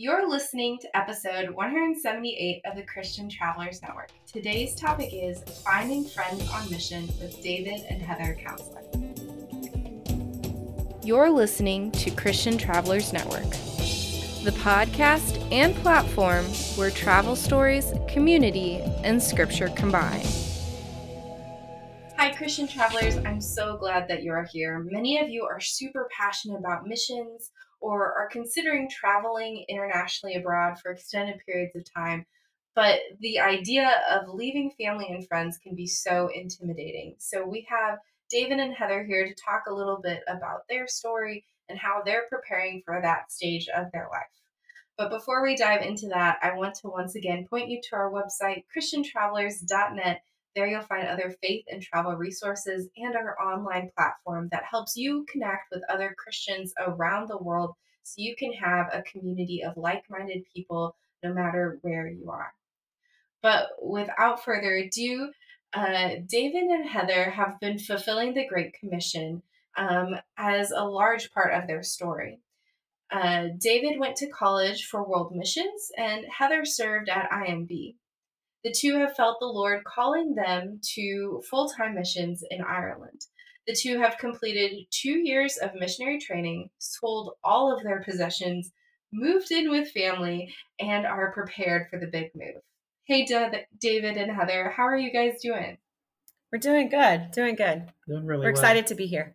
You're 0.00 0.30
listening 0.30 0.78
to 0.82 0.96
episode 0.96 1.50
178 1.50 2.62
of 2.64 2.76
the 2.76 2.84
Christian 2.84 3.28
Travelers 3.28 3.82
Network. 3.82 4.10
Today's 4.32 4.76
topic 4.76 5.10
is 5.12 5.42
Finding 5.64 6.04
Friends 6.04 6.48
on 6.50 6.70
Mission 6.70 7.08
with 7.20 7.42
David 7.42 7.80
and 7.90 8.00
Heather 8.00 8.38
Counseling. 8.40 8.86
You're 11.02 11.30
listening 11.30 11.90
to 11.90 12.12
Christian 12.12 12.56
Travelers 12.56 13.12
Network, 13.12 13.50
the 14.44 14.54
podcast 14.60 15.44
and 15.50 15.74
platform 15.74 16.44
where 16.76 16.92
travel 16.92 17.34
stories, 17.34 17.92
community, 18.06 18.76
and 19.02 19.20
scripture 19.20 19.68
combine. 19.70 20.24
Hi, 22.16 22.32
Christian 22.36 22.68
travelers. 22.68 23.16
I'm 23.26 23.40
so 23.40 23.76
glad 23.76 24.06
that 24.06 24.22
you're 24.22 24.46
here. 24.52 24.78
Many 24.78 25.18
of 25.18 25.28
you 25.28 25.42
are 25.42 25.58
super 25.58 26.08
passionate 26.16 26.60
about 26.60 26.86
missions 26.86 27.50
or 27.80 28.12
are 28.14 28.28
considering 28.30 28.88
traveling 28.88 29.64
internationally 29.68 30.36
abroad 30.36 30.78
for 30.78 30.92
extended 30.92 31.40
periods 31.46 31.74
of 31.76 31.84
time. 31.92 32.26
But 32.74 33.00
the 33.20 33.40
idea 33.40 34.02
of 34.10 34.34
leaving 34.34 34.70
family 34.70 35.08
and 35.10 35.26
friends 35.26 35.58
can 35.58 35.74
be 35.74 35.86
so 35.86 36.28
intimidating. 36.32 37.16
So 37.18 37.44
we 37.44 37.66
have 37.68 37.98
David 38.30 38.58
and 38.60 38.74
Heather 38.74 39.04
here 39.04 39.26
to 39.26 39.34
talk 39.34 39.64
a 39.66 39.74
little 39.74 40.00
bit 40.02 40.20
about 40.28 40.68
their 40.68 40.86
story 40.86 41.44
and 41.68 41.78
how 41.78 42.02
they're 42.04 42.26
preparing 42.28 42.82
for 42.84 43.00
that 43.00 43.32
stage 43.32 43.68
of 43.68 43.90
their 43.92 44.08
life. 44.10 44.26
But 44.96 45.10
before 45.10 45.42
we 45.42 45.56
dive 45.56 45.82
into 45.82 46.08
that, 46.08 46.38
I 46.42 46.54
want 46.54 46.74
to 46.76 46.88
once 46.88 47.14
again 47.14 47.46
point 47.48 47.68
you 47.68 47.80
to 47.80 47.96
our 47.96 48.10
website, 48.10 48.64
ChristianTravelers.net. 48.76 50.22
There 50.58 50.66
you'll 50.66 50.82
find 50.82 51.06
other 51.06 51.36
faith 51.40 51.66
and 51.68 51.80
travel 51.80 52.16
resources 52.16 52.88
and 52.96 53.14
our 53.14 53.40
online 53.40 53.92
platform 53.96 54.48
that 54.50 54.64
helps 54.68 54.96
you 54.96 55.24
connect 55.30 55.70
with 55.70 55.84
other 55.88 56.16
Christians 56.18 56.74
around 56.84 57.28
the 57.28 57.38
world 57.38 57.76
so 58.02 58.14
you 58.16 58.34
can 58.34 58.52
have 58.54 58.88
a 58.92 59.02
community 59.02 59.62
of 59.62 59.76
like 59.76 60.02
minded 60.10 60.42
people 60.52 60.96
no 61.22 61.32
matter 61.32 61.78
where 61.82 62.08
you 62.08 62.32
are. 62.32 62.52
But 63.40 63.68
without 63.80 64.44
further 64.44 64.74
ado, 64.74 65.30
uh, 65.74 66.16
David 66.26 66.64
and 66.64 66.88
Heather 66.88 67.30
have 67.30 67.60
been 67.60 67.78
fulfilling 67.78 68.34
the 68.34 68.48
Great 68.48 68.72
Commission 68.72 69.42
um, 69.76 70.16
as 70.36 70.72
a 70.72 70.82
large 70.82 71.30
part 71.30 71.54
of 71.54 71.68
their 71.68 71.84
story. 71.84 72.40
Uh, 73.12 73.50
David 73.56 74.00
went 74.00 74.16
to 74.16 74.28
college 74.28 74.86
for 74.86 75.08
world 75.08 75.32
missions, 75.36 75.92
and 75.96 76.26
Heather 76.36 76.64
served 76.64 77.08
at 77.08 77.30
IMB. 77.30 77.94
The 78.68 78.74
two 78.74 78.98
have 78.98 79.16
felt 79.16 79.40
the 79.40 79.46
Lord 79.46 79.82
calling 79.84 80.34
them 80.34 80.78
to 80.94 81.42
full 81.48 81.70
time 81.70 81.94
missions 81.94 82.44
in 82.50 82.60
Ireland. 82.60 83.22
The 83.66 83.74
two 83.74 83.98
have 83.98 84.18
completed 84.18 84.84
two 84.90 85.26
years 85.26 85.56
of 85.56 85.70
missionary 85.74 86.18
training, 86.18 86.68
sold 86.76 87.32
all 87.42 87.74
of 87.74 87.82
their 87.82 88.02
possessions, 88.02 88.70
moved 89.10 89.50
in 89.52 89.70
with 89.70 89.90
family, 89.92 90.54
and 90.78 91.06
are 91.06 91.32
prepared 91.32 91.88
for 91.88 91.98
the 91.98 92.08
big 92.08 92.30
move. 92.34 92.60
Hey, 93.04 93.24
De- 93.24 93.64
David 93.80 94.18
and 94.18 94.30
Heather, 94.30 94.68
how 94.68 94.82
are 94.82 94.98
you 94.98 95.10
guys 95.14 95.40
doing? 95.40 95.78
We're 96.52 96.58
doing 96.58 96.90
good, 96.90 97.30
doing 97.32 97.54
good. 97.54 97.90
Doing 98.06 98.26
really 98.26 98.40
We're 98.40 98.52
well. 98.52 98.60
excited 98.60 98.88
to 98.88 98.94
be 98.94 99.06
here. 99.06 99.34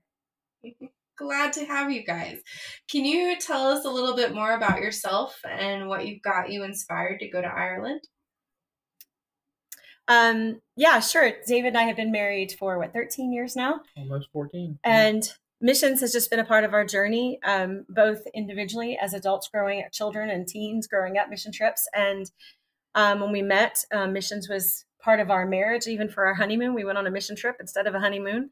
Glad 1.18 1.54
to 1.54 1.66
have 1.66 1.92
you 1.92 2.06
guys. 2.06 2.40
Can 2.88 3.04
you 3.04 3.36
tell 3.40 3.66
us 3.66 3.84
a 3.84 3.90
little 3.90 4.16
bit 4.16 4.36
more 4.36 4.54
about 4.54 4.80
yourself 4.80 5.40
and 5.44 5.88
what 5.88 6.06
you've 6.06 6.22
got 6.22 6.52
you 6.52 6.64
inspired 6.64 7.20
to 7.22 7.30
go 7.30 7.42
to 7.42 7.48
Ireland? 7.48 8.02
Um, 10.08 10.62
yeah, 10.76 11.00
sure. 11.00 11.32
David 11.48 11.70
and 11.70 11.78
I 11.78 11.84
have 11.84 11.96
been 11.96 12.12
married 12.12 12.54
for 12.60 12.78
what 12.78 12.94
13 12.94 13.32
years 13.32 13.56
now, 13.56 13.82
Almost 13.98 14.30
14. 14.34 14.80
and 14.84 15.24
missions 15.62 16.02
has 16.02 16.12
just 16.12 16.30
been 16.30 16.40
a 16.42 16.46
part 16.46 16.66
of 16.66 16.74
our 16.74 16.84
journey, 16.86 17.40
um, 17.46 17.86
both 17.88 18.22
individually 18.34 18.98
as 19.02 19.14
adults 19.14 19.48
growing 19.48 19.82
up, 19.82 19.92
children 19.94 20.30
and 20.30 20.46
teens 20.48 20.88
growing 20.88 21.18
up 21.18 21.30
mission 21.30 21.52
trips, 21.54 21.88
and 21.96 22.30
um, 22.96 23.22
when 23.22 23.32
we 23.32 23.42
met, 23.42 23.84
um, 23.94 24.12
missions 24.14 24.50
was 24.50 24.86
part 25.02 25.20
of 25.20 25.32
our 25.32 25.46
marriage. 25.48 25.88
Even 25.88 26.10
for 26.10 26.26
our 26.28 26.34
honeymoon, 26.36 26.74
we 26.74 26.84
went 26.86 26.98
on 26.98 27.08
a 27.08 27.12
mission 27.12 27.36
trip 27.36 27.56
instead 27.60 27.88
of 27.88 27.96
a 27.96 28.00
honeymoon. 28.00 28.52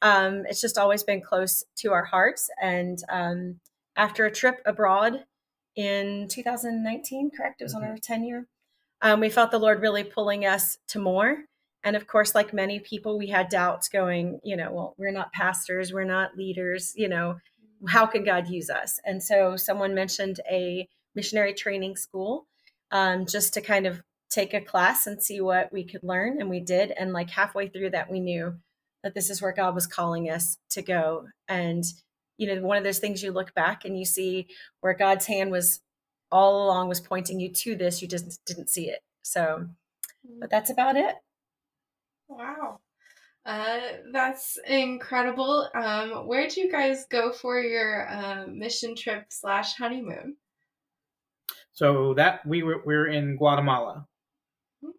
Um, 0.00 0.44
it's 0.48 0.60
just 0.62 0.78
always 0.78 1.02
been 1.04 1.20
close 1.20 1.62
to 1.76 1.92
our 1.92 2.04
hearts. 2.04 2.48
And 2.60 2.98
um, 3.10 3.60
after 3.94 4.24
a 4.24 4.30
trip 4.32 4.62
abroad 4.64 5.24
in 5.76 6.26
2019, 6.28 7.30
correct? 7.36 7.60
It 7.60 7.64
was 7.64 7.74
on 7.74 7.82
Mhm. 7.82 7.88
our 7.90 7.96
10 7.98 8.24
year. 8.24 8.46
Um, 9.02 9.20
we 9.20 9.28
felt 9.28 9.50
the 9.50 9.58
Lord 9.58 9.82
really 9.82 10.04
pulling 10.04 10.46
us 10.46 10.78
to 10.88 10.98
more. 10.98 11.44
And 11.84 11.96
of 11.96 12.06
course, 12.06 12.34
like 12.34 12.54
many 12.54 12.78
people, 12.78 13.18
we 13.18 13.26
had 13.26 13.48
doubts 13.48 13.88
going, 13.88 14.40
you 14.44 14.56
know, 14.56 14.70
well, 14.72 14.94
we're 14.96 15.10
not 15.10 15.32
pastors, 15.32 15.92
we're 15.92 16.04
not 16.04 16.36
leaders, 16.36 16.92
you 16.96 17.08
know, 17.08 17.36
how 17.88 18.06
can 18.06 18.22
God 18.24 18.48
use 18.48 18.70
us? 18.70 19.00
And 19.04 19.20
so 19.20 19.56
someone 19.56 19.94
mentioned 19.94 20.38
a 20.48 20.88
missionary 21.16 21.52
training 21.52 21.96
school 21.96 22.46
um, 22.92 23.26
just 23.26 23.52
to 23.54 23.60
kind 23.60 23.86
of 23.86 24.02
take 24.30 24.54
a 24.54 24.60
class 24.60 25.06
and 25.06 25.20
see 25.20 25.40
what 25.40 25.72
we 25.72 25.84
could 25.84 26.04
learn. 26.04 26.40
And 26.40 26.48
we 26.48 26.60
did. 26.60 26.92
And 26.92 27.12
like 27.12 27.30
halfway 27.30 27.68
through 27.68 27.90
that, 27.90 28.10
we 28.10 28.20
knew 28.20 28.54
that 29.02 29.14
this 29.14 29.28
is 29.28 29.42
where 29.42 29.52
God 29.52 29.74
was 29.74 29.86
calling 29.86 30.30
us 30.30 30.58
to 30.70 30.82
go. 30.82 31.26
And, 31.48 31.84
you 32.38 32.46
know, 32.46 32.62
one 32.62 32.78
of 32.78 32.84
those 32.84 33.00
things 33.00 33.22
you 33.22 33.32
look 33.32 33.52
back 33.54 33.84
and 33.84 33.98
you 33.98 34.04
see 34.04 34.46
where 34.80 34.94
God's 34.94 35.26
hand 35.26 35.50
was 35.50 35.80
all 36.32 36.64
along 36.64 36.88
was 36.88 37.00
pointing 37.00 37.38
you 37.38 37.50
to 37.52 37.76
this, 37.76 38.02
you 38.02 38.08
just 38.08 38.44
didn't 38.46 38.70
see 38.70 38.88
it. 38.88 39.00
So, 39.22 39.66
but 40.40 40.50
that's 40.50 40.70
about 40.70 40.96
it. 40.96 41.14
Wow. 42.28 42.80
Uh, 43.44 43.78
that's 44.12 44.58
incredible. 44.66 45.68
Um, 45.74 46.26
where'd 46.26 46.56
you 46.56 46.70
guys 46.70 47.06
go 47.10 47.32
for 47.32 47.60
your 47.60 48.08
uh, 48.08 48.46
mission 48.46 48.94
trip 48.96 49.26
slash 49.28 49.74
honeymoon? 49.76 50.36
So 51.72 52.14
that 52.14 52.44
we 52.46 52.62
were 52.62 52.82
we 52.84 52.94
are 52.94 53.06
in 53.06 53.36
Guatemala. 53.36 54.06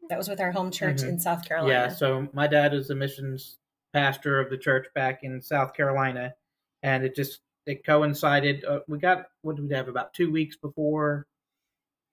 That 0.10 0.18
was 0.18 0.30
with 0.30 0.40
our 0.40 0.52
home 0.52 0.72
church 0.72 0.98
Mhm. 0.98 1.10
in 1.10 1.20
South 1.20 1.46
Carolina. 1.46 1.74
Yeah. 1.74 1.90
So 1.90 2.28
my 2.34 2.48
dad 2.48 2.74
is 2.74 2.88
the 2.88 2.96
missions 2.96 3.58
pastor 3.94 4.40
of 4.40 4.50
the 4.50 4.58
church 4.58 4.88
back 4.96 5.24
in 5.24 5.42
South 5.42 5.74
Carolina, 5.74 6.34
and 6.82 7.04
it 7.04 7.16
just 7.16 7.42
it 7.66 7.86
coincided. 7.86 8.64
Uh, 8.66 8.80
we 8.88 8.98
got 9.00 9.26
what 9.42 9.56
did 9.56 9.68
we 9.68 9.76
have 9.76 9.88
about 9.88 10.14
two 10.14 10.32
weeks 10.32 10.58
before. 10.58 11.28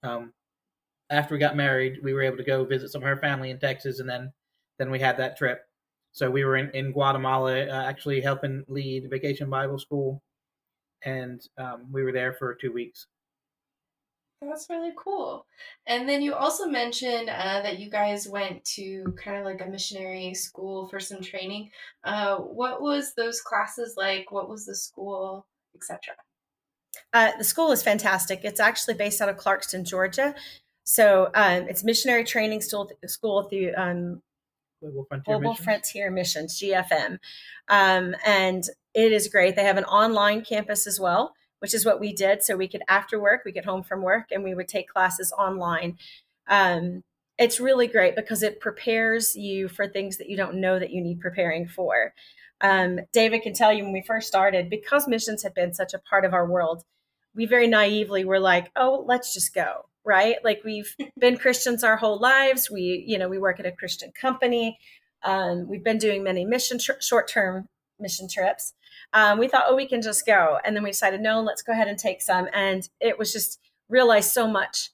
Um, 0.03 0.33
after 1.11 1.35
we 1.35 1.41
got 1.41 1.57
married, 1.57 1.99
we 2.03 2.13
were 2.13 2.23
able 2.23 2.37
to 2.37 2.45
go 2.45 2.65
visit 2.65 2.91
some 2.91 3.03
of 3.03 3.09
her 3.09 3.17
family 3.17 3.51
in 3.51 3.59
Texas, 3.59 4.01
and 4.01 4.09
then 4.09 4.33
then 4.79 4.91
we 4.91 4.99
had 4.99 5.17
that 5.19 5.37
trip. 5.37 5.63
So 6.13 6.31
we 6.31 6.45
were 6.45 6.57
in 6.57 6.71
in 6.71 6.93
Guatemala, 6.93 7.67
uh, 7.67 7.85
actually 7.89 8.21
helping 8.21 8.65
lead 8.69 9.11
Vacation 9.11 9.51
Bible 9.51 9.79
School, 9.79 10.23
and 11.03 11.41
um, 11.59 11.87
we 11.91 12.03
were 12.03 12.13
there 12.13 12.33
for 12.35 12.55
two 12.55 12.73
weeks. 12.73 13.07
That's 14.43 14.71
really 14.71 14.93
cool. 14.97 15.47
And 15.87 16.09
then 16.09 16.23
you 16.23 16.35
also 16.35 16.67
mentioned 16.67 17.29
uh, 17.29 17.61
that 17.63 17.79
you 17.79 17.91
guys 17.91 18.27
went 18.27 18.65
to 18.77 19.15
kind 19.23 19.37
of 19.37 19.45
like 19.45 19.61
a 19.61 19.67
missionary 19.67 20.33
school 20.35 20.89
for 20.89 20.99
some 20.99 21.21
training. 21.21 21.71
Uh, 22.05 22.37
what 22.37 22.81
was 22.81 23.13
those 23.15 23.41
classes 23.43 23.95
like? 23.99 24.33
What 24.33 24.49
was 24.49 24.65
the 24.65 24.75
school, 24.75 25.47
etc.? 25.75 26.15
Uh, 27.13 27.33
the 27.37 27.45
school 27.45 27.71
is 27.71 27.83
fantastic. 27.83 28.41
It's 28.43 28.61
actually 28.61 28.95
based 28.95 29.21
out 29.21 29.29
of 29.29 29.37
Clarkston, 29.37 29.87
Georgia. 29.87 30.35
So 30.85 31.31
um, 31.35 31.69
it's 31.69 31.85
missionary 31.85 32.25
training 32.25 32.63
school, 32.63 32.91
school 33.07 33.43
through 33.45 33.75
um, 33.77 34.23
Global 34.81 35.05
Frontier 35.05 35.35
Global 35.35 35.51
Missions. 35.51 35.65
Frontier 35.65 36.11
Missions, 36.11 36.61
GFM. 36.61 37.19
Um, 37.69 38.17
and 38.25 38.65
it 38.95 39.13
is 39.13 39.29
great. 39.29 39.55
They 39.55 39.65
have 39.65 39.77
an 39.77 39.85
online 39.85 40.43
campus 40.45 40.87
as 40.87 40.99
well, 40.99 41.35
which 41.61 41.75
is 41.75 41.87
what 41.87 42.01
we 42.01 42.13
did. 42.13 42.43
So 42.43 42.57
we 42.57 42.69
could, 42.69 42.83
after 42.89 43.21
work, 43.21 43.43
we 43.45 43.53
get 43.53 43.65
home 43.65 43.83
from 43.83 44.03
work 44.03 44.27
and 44.31 44.43
we 44.43 44.55
would 44.55 44.69
take 44.69 44.89
classes 44.89 45.33
online. 45.33 45.97
Um, 46.49 47.05
it's 47.39 47.61
really 47.61 47.87
great 47.87 48.17
because 48.17 48.43
it 48.43 48.61
prepares 48.61 49.35
you 49.35 49.69
for 49.69 49.89
things 49.89 50.19
that 50.19 50.29
you 50.29 50.37
don't 50.37 50.61
know 50.61 50.79
that 50.79 50.91
you 50.91 51.01
need 51.01 51.21
preparing 51.21 51.67
for. 51.67 52.13
Um, 52.61 53.01
David 53.13 53.43
can 53.43 53.55
tell 53.55 53.73
you 53.73 53.85
when 53.85 53.93
we 53.93 54.03
first 54.07 54.29
started, 54.29 54.69
because 54.69 55.09
missions 55.09 55.43
had 55.43 55.55
been 55.55 55.73
such 55.73 55.95
a 55.95 55.99
part 55.99 56.27
of 56.27 56.35
our 56.35 56.47
world, 56.47 56.85
we 57.35 57.47
very 57.47 57.67
naively 57.67 58.25
were 58.25 58.41
like, 58.41 58.71
oh, 58.77 59.05
let's 59.07 59.33
just 59.33 59.55
go, 59.55 59.87
right? 60.05 60.37
Like 60.45 60.63
we've 60.65 60.95
been 61.19 61.39
Christians 61.39 61.83
our 61.85 61.97
whole 61.97 62.19
lives. 62.19 62.71
We, 62.71 63.05
you 63.07 63.19
know, 63.19 63.29
we 63.29 63.39
work 63.39 63.59
at 63.61 63.67
a 63.67 63.73
Christian 63.73 64.13
company. 64.13 64.79
Um, 65.23 65.69
we've 65.69 65.85
been 65.85 65.99
doing 65.99 66.23
many 66.23 66.45
mission 66.45 66.79
tr- 66.79 67.01
short-term 67.01 67.69
mission 67.99 68.29
trips. 68.29 68.75
Um, 69.13 69.39
we 69.39 69.49
thought, 69.49 69.65
oh, 69.69 69.77
we 69.77 69.87
can 69.87 70.03
just 70.03 70.27
go, 70.27 70.59
and 70.65 70.75
then 70.75 70.83
we 70.83 70.91
decided, 70.91 71.21
no, 71.21 71.41
let's 71.41 71.63
go 71.63 71.73
ahead 71.73 71.89
and 71.89 71.99
take 71.99 72.23
some. 72.23 72.49
And 72.53 72.89
it 73.01 73.19
was 73.19 73.33
just 73.33 73.61
realized 73.89 74.31
so 74.31 74.47
much 74.47 74.91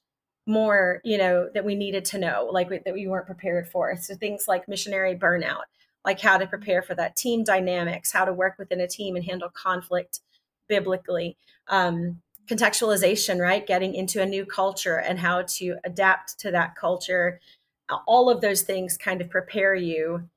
more, 0.46 1.00
you 1.04 1.18
know, 1.18 1.48
that 1.54 1.64
we 1.64 1.74
needed 1.74 2.04
to 2.06 2.18
know, 2.18 2.48
like 2.52 2.70
we, 2.70 2.78
that 2.84 2.94
we 2.94 3.06
weren't 3.06 3.26
prepared 3.26 3.68
for. 3.68 3.96
So 3.96 4.14
things 4.14 4.46
like 4.46 4.68
missionary 4.68 5.16
burnout, 5.16 5.64
like 6.04 6.20
how 6.20 6.38
to 6.38 6.46
prepare 6.46 6.82
for 6.82 6.94
that, 6.94 7.16
team 7.16 7.44
dynamics, 7.44 8.12
how 8.12 8.24
to 8.24 8.32
work 8.32 8.56
within 8.58 8.80
a 8.80 8.88
team 8.88 9.16
and 9.16 9.24
handle 9.24 9.50
conflict 9.50 10.20
biblically. 10.68 11.36
Um, 11.68 12.22
contextualization, 12.46 13.40
right? 13.40 13.66
Getting 13.66 13.94
into 13.94 14.22
a 14.22 14.26
new 14.26 14.46
culture 14.46 15.00
and 15.00 15.18
how 15.18 15.42
to 15.42 15.76
adapt 15.84 16.38
to 16.40 16.50
that 16.52 16.76
culture. 16.76 17.40
All 18.06 18.30
of 18.30 18.40
those 18.40 18.62
things 18.62 18.96
kind 18.96 19.20
of 19.20 19.28
prepare 19.28 19.74
you 19.74 20.28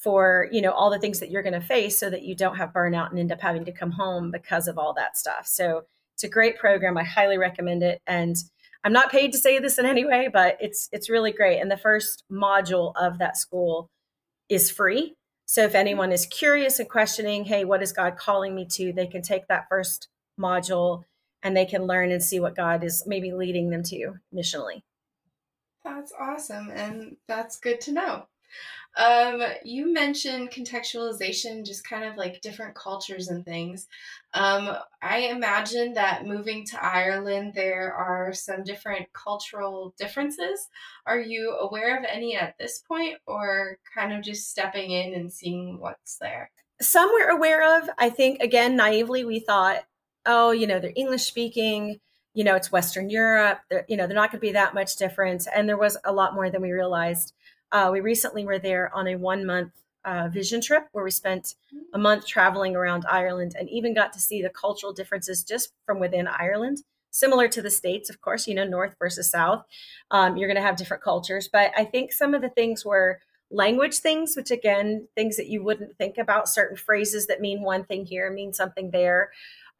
for, 0.00 0.48
you 0.50 0.62
know, 0.62 0.72
all 0.72 0.90
the 0.90 0.98
things 0.98 1.20
that 1.20 1.30
you're 1.30 1.42
going 1.42 1.60
to 1.60 1.60
face 1.60 1.98
so 1.98 2.08
that 2.08 2.22
you 2.22 2.34
don't 2.34 2.56
have 2.56 2.72
burnout 2.72 3.10
and 3.10 3.18
end 3.18 3.30
up 3.30 3.40
having 3.40 3.64
to 3.66 3.72
come 3.72 3.92
home 3.92 4.30
because 4.30 4.66
of 4.66 4.78
all 4.78 4.94
that 4.94 5.16
stuff. 5.16 5.46
So 5.46 5.84
it's 6.14 6.24
a 6.24 6.28
great 6.28 6.58
program. 6.58 6.96
I 6.96 7.04
highly 7.04 7.38
recommend 7.38 7.82
it. 7.82 8.00
And 8.06 8.36
I'm 8.82 8.94
not 8.94 9.10
paid 9.10 9.32
to 9.32 9.38
say 9.38 9.58
this 9.58 9.78
in 9.78 9.84
any 9.84 10.06
way, 10.06 10.28
but 10.32 10.56
it's 10.58 10.88
it's 10.90 11.10
really 11.10 11.32
great. 11.32 11.60
And 11.60 11.70
the 11.70 11.76
first 11.76 12.24
module 12.32 12.92
of 12.96 13.18
that 13.18 13.36
school 13.36 13.90
is 14.48 14.70
free. 14.70 15.14
So 15.44 15.64
if 15.64 15.74
anyone 15.74 16.12
is 16.12 16.26
curious 16.26 16.78
and 16.78 16.88
questioning, 16.88 17.44
hey, 17.44 17.64
what 17.64 17.82
is 17.82 17.92
God 17.92 18.16
calling 18.16 18.54
me 18.54 18.66
to? 18.72 18.92
They 18.92 19.06
can 19.06 19.20
take 19.20 19.48
that 19.48 19.68
first 19.68 20.08
module 20.38 21.04
and 21.42 21.56
they 21.56 21.66
can 21.66 21.86
learn 21.86 22.10
and 22.10 22.22
see 22.22 22.40
what 22.40 22.56
God 22.56 22.84
is 22.84 23.04
maybe 23.06 23.32
leading 23.32 23.70
them 23.70 23.82
to 23.84 24.14
missionally. 24.34 24.82
That's 25.84 26.12
awesome. 26.18 26.70
And 26.70 27.16
that's 27.26 27.58
good 27.58 27.80
to 27.82 27.92
know. 27.92 28.26
Um, 28.96 29.40
you 29.64 29.92
mentioned 29.92 30.50
contextualization, 30.50 31.64
just 31.64 31.88
kind 31.88 32.04
of 32.04 32.16
like 32.16 32.40
different 32.40 32.74
cultures 32.74 33.28
and 33.28 33.44
things. 33.44 33.86
Um, 34.34 34.76
I 35.00 35.18
imagine 35.28 35.94
that 35.94 36.26
moving 36.26 36.66
to 36.66 36.84
Ireland, 36.84 37.52
there 37.54 37.92
are 37.92 38.32
some 38.32 38.64
different 38.64 39.12
cultural 39.12 39.94
differences. 39.98 40.68
Are 41.06 41.20
you 41.20 41.56
aware 41.60 41.98
of 41.98 42.04
any 42.04 42.36
at 42.36 42.56
this 42.58 42.80
point, 42.80 43.16
or 43.26 43.78
kind 43.94 44.12
of 44.12 44.22
just 44.22 44.50
stepping 44.50 44.90
in 44.90 45.14
and 45.14 45.32
seeing 45.32 45.78
what's 45.78 46.16
there? 46.18 46.50
Some 46.82 47.10
we're 47.12 47.30
aware 47.30 47.78
of. 47.78 47.88
I 47.98 48.10
think, 48.10 48.40
again, 48.40 48.76
naively, 48.76 49.24
we 49.24 49.38
thought, 49.38 49.84
oh, 50.26 50.50
you 50.50 50.66
know, 50.66 50.80
they're 50.80 50.92
English 50.96 51.24
speaking 51.24 52.00
you 52.32 52.44
know 52.44 52.54
it's 52.54 52.70
western 52.70 53.10
europe 53.10 53.58
you 53.88 53.96
know 53.96 54.06
they're 54.06 54.14
not 54.14 54.30
going 54.30 54.38
to 54.38 54.46
be 54.46 54.52
that 54.52 54.72
much 54.72 54.94
different 54.94 55.48
and 55.52 55.68
there 55.68 55.76
was 55.76 55.96
a 56.04 56.12
lot 56.12 56.32
more 56.32 56.48
than 56.48 56.62
we 56.62 56.70
realized 56.70 57.34
uh, 57.72 57.90
we 57.92 58.00
recently 58.00 58.44
were 58.44 58.58
there 58.58 58.94
on 58.94 59.06
a 59.08 59.16
one 59.16 59.46
month 59.46 59.72
uh, 60.04 60.28
vision 60.28 60.60
trip 60.60 60.88
where 60.92 61.04
we 61.04 61.10
spent 61.10 61.54
a 61.92 61.98
month 61.98 62.26
traveling 62.26 62.74
around 62.74 63.04
Ireland 63.10 63.54
and 63.58 63.68
even 63.68 63.94
got 63.94 64.12
to 64.14 64.20
see 64.20 64.42
the 64.42 64.48
cultural 64.48 64.92
differences 64.92 65.44
just 65.44 65.72
from 65.84 66.00
within 66.00 66.26
Ireland. 66.26 66.82
Similar 67.10 67.48
to 67.48 67.62
the 67.62 67.70
States, 67.70 68.08
of 68.08 68.20
course, 68.20 68.46
you 68.46 68.54
know, 68.54 68.64
North 68.64 68.94
versus 68.98 69.30
South. 69.30 69.64
Um, 70.10 70.36
you're 70.36 70.48
going 70.48 70.56
to 70.56 70.62
have 70.62 70.76
different 70.76 71.02
cultures. 71.02 71.48
But 71.52 71.72
I 71.76 71.84
think 71.84 72.12
some 72.12 72.34
of 72.34 72.40
the 72.40 72.48
things 72.48 72.84
were 72.84 73.20
language 73.50 73.98
things, 73.98 74.36
which 74.36 74.50
again, 74.50 75.08
things 75.16 75.36
that 75.36 75.48
you 75.48 75.62
wouldn't 75.62 75.96
think 75.98 76.18
about, 76.18 76.48
certain 76.48 76.76
phrases 76.76 77.26
that 77.26 77.40
mean 77.40 77.62
one 77.62 77.84
thing 77.84 78.06
here 78.06 78.30
mean 78.30 78.52
something 78.52 78.92
there. 78.92 79.30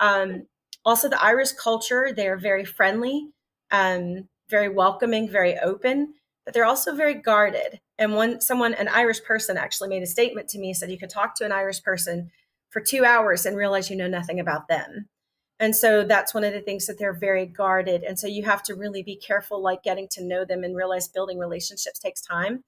Um, 0.01 0.47
also, 0.85 1.09
the 1.09 1.23
Irish 1.23 1.53
culture, 1.53 2.11
they're 2.15 2.39
very 2.39 2.65
friendly, 2.65 3.29
um, 3.71 4.29
very 4.49 4.69
welcoming, 4.69 5.29
very 5.29 5.59
open 5.59 6.15
but 6.50 6.55
they're 6.55 6.64
also 6.64 6.97
very 6.97 7.14
guarded. 7.14 7.79
And 7.97 8.17
when 8.17 8.41
someone, 8.41 8.75
an 8.75 8.88
Irish 8.88 9.23
person, 9.23 9.56
actually 9.56 9.88
made 9.88 10.02
a 10.02 10.06
statement 10.06 10.49
to 10.49 10.58
me, 10.58 10.75
said 10.75 10.91
you 10.91 10.99
could 10.99 11.08
talk 11.08 11.37
to 11.37 11.44
an 11.44 11.52
Irish 11.52 11.81
person 11.81 12.32
for 12.70 12.81
two 12.81 13.05
hours 13.05 13.47
and 13.47 13.56
realize 13.56 13.88
you 13.88 13.94
know 13.94 14.08
nothing 14.08 14.41
about 14.41 14.67
them. 14.67 15.08
And 15.61 15.76
so 15.76 16.02
that's 16.02 16.35
one 16.35 16.43
of 16.43 16.52
the 16.52 16.61
things 16.61 16.88
that 16.88 16.99
they're 16.99 17.12
very 17.12 17.47
guarded. 17.47 18.02
And 18.02 18.19
so 18.19 18.26
you 18.26 18.43
have 18.47 18.64
to 18.64 18.75
really 18.75 19.00
be 19.00 19.14
careful, 19.14 19.62
like 19.62 19.85
getting 19.85 20.08
to 20.11 20.25
know 20.25 20.44
them 20.44 20.64
and 20.64 20.75
realize 20.75 21.06
building 21.06 21.38
relationships 21.38 22.00
takes 22.00 22.20
time 22.20 22.64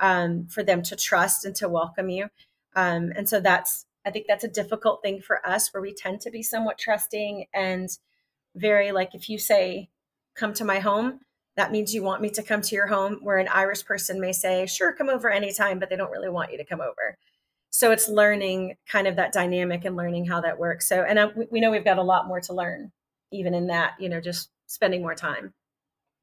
um, 0.00 0.46
for 0.48 0.62
them 0.62 0.82
to 0.82 0.94
trust 0.94 1.46
and 1.46 1.56
to 1.56 1.66
welcome 1.66 2.10
you. 2.10 2.28
Um, 2.76 3.10
and 3.16 3.26
so 3.26 3.40
that's, 3.40 3.86
I 4.04 4.10
think 4.10 4.26
that's 4.28 4.44
a 4.44 4.48
difficult 4.48 5.00
thing 5.00 5.22
for 5.22 5.40
us 5.48 5.72
where 5.72 5.80
we 5.80 5.94
tend 5.94 6.20
to 6.20 6.30
be 6.30 6.42
somewhat 6.42 6.76
trusting 6.76 7.46
and 7.54 7.88
very 8.54 8.92
like 8.92 9.14
if 9.14 9.30
you 9.30 9.38
say, 9.38 9.88
come 10.34 10.52
to 10.52 10.64
my 10.66 10.80
home, 10.80 11.20
that 11.56 11.72
means 11.72 11.94
you 11.94 12.02
want 12.02 12.22
me 12.22 12.30
to 12.30 12.42
come 12.42 12.60
to 12.62 12.74
your 12.74 12.86
home 12.86 13.18
where 13.22 13.38
an 13.38 13.48
irish 13.48 13.84
person 13.84 14.20
may 14.20 14.32
say 14.32 14.66
sure 14.66 14.92
come 14.92 15.08
over 15.08 15.30
anytime 15.30 15.78
but 15.78 15.88
they 15.88 15.96
don't 15.96 16.10
really 16.10 16.28
want 16.28 16.52
you 16.52 16.58
to 16.58 16.64
come 16.64 16.80
over. 16.80 17.16
So 17.70 17.90
it's 17.90 18.08
learning 18.08 18.76
kind 18.86 19.08
of 19.08 19.16
that 19.16 19.32
dynamic 19.32 19.84
and 19.84 19.96
learning 19.96 20.26
how 20.26 20.40
that 20.42 20.58
works. 20.58 20.88
So 20.88 21.02
and 21.02 21.18
I, 21.18 21.26
we 21.50 21.60
know 21.60 21.70
we've 21.70 21.84
got 21.84 21.98
a 21.98 22.02
lot 22.02 22.26
more 22.26 22.40
to 22.42 22.54
learn 22.54 22.92
even 23.32 23.54
in 23.54 23.66
that 23.68 23.94
you 23.98 24.08
know 24.08 24.20
just 24.20 24.50
spending 24.66 25.02
more 25.02 25.14
time. 25.14 25.54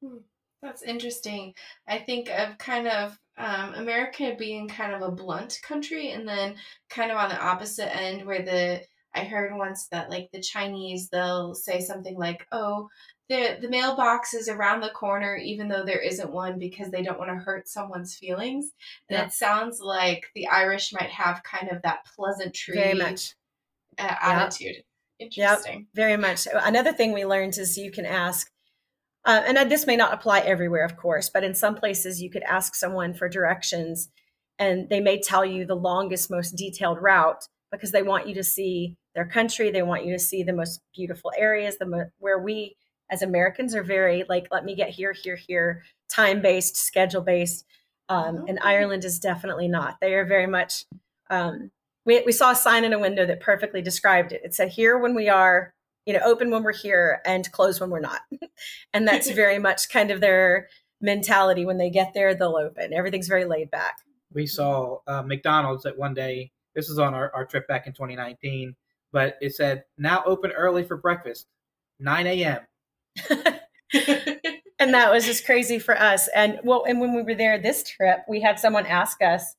Hmm, 0.02 0.18
that's 0.60 0.82
interesting. 0.82 1.54
I 1.86 1.98
think 1.98 2.28
of 2.30 2.58
kind 2.58 2.88
of 2.88 3.18
um, 3.38 3.72
america 3.74 4.36
being 4.38 4.68
kind 4.68 4.92
of 4.92 5.00
a 5.00 5.10
blunt 5.10 5.58
country 5.62 6.10
and 6.10 6.28
then 6.28 6.54
kind 6.90 7.10
of 7.10 7.16
on 7.16 7.30
the 7.30 7.42
opposite 7.42 7.94
end 7.96 8.26
where 8.26 8.42
the 8.42 8.82
I 9.14 9.24
heard 9.24 9.56
once 9.56 9.88
that 9.88 10.10
like 10.10 10.30
the 10.32 10.40
Chinese, 10.40 11.08
they'll 11.10 11.54
say 11.54 11.80
something 11.80 12.16
like, 12.16 12.46
"Oh, 12.52 12.88
the 13.32 13.58
the 13.60 13.68
mailbox 13.68 14.34
is 14.34 14.48
around 14.48 14.80
the 14.80 14.90
corner, 14.90 15.36
even 15.36 15.68
though 15.68 15.84
there 15.84 16.00
isn't 16.00 16.30
one, 16.30 16.58
because 16.58 16.90
they 16.90 17.02
don't 17.02 17.18
want 17.18 17.30
to 17.30 17.44
hurt 17.44 17.68
someone's 17.68 18.14
feelings." 18.14 18.72
And 19.08 19.18
yeah. 19.18 19.24
it 19.26 19.32
sounds 19.32 19.80
like 19.80 20.26
the 20.34 20.48
Irish 20.48 20.92
might 20.92 21.10
have 21.10 21.42
kind 21.42 21.70
of 21.70 21.82
that 21.82 22.04
pleasantry, 22.14 22.74
very 22.74 22.94
much 22.94 23.34
uh, 23.98 24.14
attitude. 24.20 24.84
Interesting. 25.18 25.78
Yep, 25.80 25.86
very 25.94 26.16
much. 26.16 26.46
Another 26.52 26.92
thing 26.92 27.12
we 27.12 27.24
learned 27.24 27.56
is 27.58 27.78
you 27.78 27.90
can 27.90 28.06
ask. 28.06 28.50
Uh, 29.24 29.40
and 29.46 29.70
this 29.70 29.86
may 29.86 29.94
not 29.94 30.12
apply 30.12 30.40
everywhere, 30.40 30.84
of 30.84 30.96
course, 30.96 31.30
but 31.30 31.44
in 31.44 31.54
some 31.54 31.76
places 31.76 32.20
you 32.20 32.28
could 32.28 32.42
ask 32.42 32.74
someone 32.74 33.14
for 33.14 33.28
directions 33.28 34.08
and 34.58 34.88
they 34.88 35.00
may 35.00 35.20
tell 35.20 35.44
you 35.44 35.64
the 35.64 35.76
longest, 35.76 36.28
most 36.28 36.56
detailed 36.56 37.00
route 37.00 37.46
because 37.70 37.92
they 37.92 38.02
want 38.02 38.26
you 38.26 38.34
to 38.34 38.44
see 38.44 38.96
their 39.14 39.26
country. 39.26 39.70
They 39.70 39.82
want 39.82 40.04
you 40.04 40.12
to 40.12 40.18
see 40.18 40.42
the 40.42 40.52
most 40.52 40.80
beautiful 40.94 41.32
areas, 41.36 41.78
the 41.78 41.86
mo- 41.86 42.10
where 42.18 42.38
we 42.38 42.76
as 43.10 43.22
Americans 43.22 43.74
are 43.74 43.82
very 43.82 44.24
like, 44.28 44.48
let 44.50 44.64
me 44.64 44.74
get 44.74 44.90
here, 44.90 45.12
here, 45.12 45.36
here, 45.36 45.82
time 46.08 46.42
based, 46.42 46.76
schedule 46.76 47.22
based. 47.22 47.64
Um. 48.08 48.44
And 48.48 48.58
Ireland 48.60 49.04
is 49.04 49.18
definitely 49.18 49.68
not. 49.68 49.98
They 50.00 50.14
are 50.14 50.24
very 50.24 50.46
much. 50.46 50.84
Um, 51.30 51.70
we 52.04 52.22
we 52.26 52.32
saw 52.32 52.50
a 52.50 52.56
sign 52.56 52.84
in 52.84 52.92
a 52.92 52.98
window 52.98 53.24
that 53.24 53.40
perfectly 53.40 53.80
described 53.80 54.32
it. 54.32 54.42
It 54.44 54.54
said, 54.54 54.68
"Here 54.68 54.98
when 54.98 55.14
we 55.14 55.28
are." 55.28 55.74
You 56.04 56.14
know, 56.14 56.20
open 56.24 56.50
when 56.50 56.64
we're 56.64 56.72
here 56.72 57.22
and 57.24 57.50
close 57.52 57.80
when 57.80 57.88
we're 57.90 58.00
not. 58.00 58.22
and 58.92 59.06
that's 59.06 59.30
very 59.30 59.58
much 59.60 59.88
kind 59.88 60.10
of 60.10 60.20
their 60.20 60.66
mentality. 61.00 61.64
When 61.64 61.78
they 61.78 61.90
get 61.90 62.12
there, 62.12 62.34
they'll 62.34 62.56
open. 62.56 62.92
Everything's 62.92 63.28
very 63.28 63.44
laid 63.44 63.70
back. 63.70 63.98
We 64.34 64.48
saw 64.48 64.98
uh, 65.06 65.22
McDonald's 65.22 65.86
at 65.86 65.96
one 65.96 66.12
day. 66.12 66.50
This 66.74 66.90
is 66.90 66.98
on 66.98 67.14
our, 67.14 67.32
our 67.32 67.46
trip 67.46 67.68
back 67.68 67.86
in 67.86 67.92
2019 67.92 68.74
but 69.12 69.36
it 69.40 69.54
said 69.54 69.84
now 69.98 70.22
open 70.26 70.50
early 70.52 70.82
for 70.82 70.96
breakfast, 70.96 71.46
9 72.00 72.26
a.m. 72.26 72.60
and 74.78 74.94
that 74.94 75.10
was 75.10 75.24
just 75.24 75.44
crazy 75.44 75.78
for 75.78 75.98
us. 75.98 76.28
And 76.34 76.58
well, 76.64 76.84
and 76.86 77.00
when 77.00 77.14
we 77.14 77.22
were 77.22 77.34
there 77.34 77.58
this 77.58 77.82
trip, 77.82 78.20
we 78.28 78.40
had 78.40 78.58
someone 78.58 78.86
ask 78.86 79.22
us, 79.22 79.54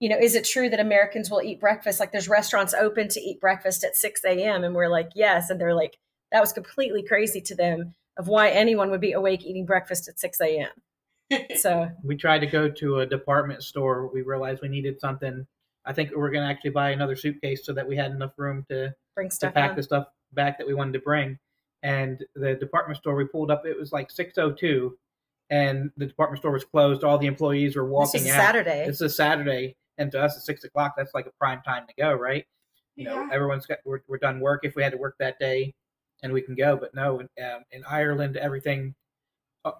you 0.00 0.08
know, 0.08 0.18
is 0.18 0.34
it 0.34 0.44
true 0.44 0.68
that 0.70 0.80
Americans 0.80 1.30
will 1.30 1.42
eat 1.42 1.60
breakfast? 1.60 2.00
Like 2.00 2.12
there's 2.12 2.28
restaurants 2.28 2.74
open 2.74 3.08
to 3.08 3.20
eat 3.20 3.40
breakfast 3.40 3.84
at 3.84 3.96
6 3.96 4.24
a.m. 4.24 4.64
And 4.64 4.74
we're 4.74 4.88
like, 4.88 5.10
yes. 5.14 5.50
And 5.50 5.60
they're 5.60 5.74
like, 5.74 5.98
that 6.30 6.40
was 6.40 6.52
completely 6.52 7.02
crazy 7.02 7.40
to 7.42 7.54
them 7.54 7.94
of 8.16 8.28
why 8.28 8.50
anyone 8.50 8.90
would 8.90 9.00
be 9.00 9.12
awake 9.12 9.44
eating 9.44 9.66
breakfast 9.66 10.08
at 10.08 10.18
6 10.18 10.40
a.m. 10.40 10.70
So 11.56 11.90
we 12.02 12.16
tried 12.16 12.38
to 12.38 12.46
go 12.46 12.70
to 12.70 13.00
a 13.00 13.06
department 13.06 13.62
store. 13.62 14.10
We 14.10 14.22
realized 14.22 14.62
we 14.62 14.68
needed 14.68 14.98
something 14.98 15.46
I 15.88 15.94
think 15.94 16.10
we're 16.14 16.30
going 16.30 16.44
to 16.44 16.50
actually 16.50 16.70
buy 16.70 16.90
another 16.90 17.16
suitcase 17.16 17.64
so 17.64 17.72
that 17.72 17.88
we 17.88 17.96
had 17.96 18.10
enough 18.10 18.32
room 18.36 18.64
to 18.68 18.94
bring 19.14 19.30
stuff 19.30 19.54
to 19.54 19.60
pack 19.60 19.70
on. 19.70 19.76
the 19.76 19.82
stuff 19.82 20.06
back 20.34 20.58
that 20.58 20.66
we 20.66 20.74
wanted 20.74 20.92
to 20.92 20.98
bring. 21.00 21.38
And 21.82 22.24
the 22.34 22.54
department 22.54 22.98
store 22.98 23.14
we 23.14 23.26
pulled 23.26 23.50
up, 23.50 23.64
it 23.64 23.78
was 23.78 23.92
like 23.92 24.10
six 24.10 24.36
oh 24.38 24.52
two, 24.52 24.98
and 25.50 25.90
the 25.96 26.06
department 26.06 26.40
store 26.40 26.52
was 26.52 26.64
closed. 26.64 27.04
All 27.04 27.18
the 27.18 27.26
employees 27.26 27.76
were 27.76 27.88
walking 27.88 28.22
this 28.22 28.30
is 28.30 28.36
out. 28.36 28.40
Saturday. 28.40 28.84
This 28.86 29.00
is 29.00 29.16
Saturday, 29.16 29.76
and 29.96 30.10
to 30.12 30.20
us 30.20 30.36
at 30.36 30.42
six 30.42 30.64
o'clock, 30.64 30.94
that's 30.96 31.14
like 31.14 31.26
a 31.26 31.32
prime 31.38 31.62
time 31.62 31.86
to 31.86 31.94
go, 31.96 32.12
right? 32.12 32.44
You 32.96 33.04
yeah. 33.04 33.14
know, 33.14 33.28
everyone's 33.32 33.66
got 33.66 33.78
we're, 33.84 34.00
we're 34.08 34.18
done 34.18 34.40
work 34.40 34.60
if 34.64 34.74
we 34.74 34.82
had 34.82 34.92
to 34.92 34.98
work 34.98 35.16
that 35.20 35.38
day, 35.38 35.74
and 36.22 36.32
we 36.32 36.42
can 36.42 36.56
go. 36.56 36.76
But 36.76 36.94
no, 36.94 37.20
in, 37.20 37.28
um, 37.44 37.62
in 37.70 37.84
Ireland, 37.88 38.36
everything, 38.36 38.94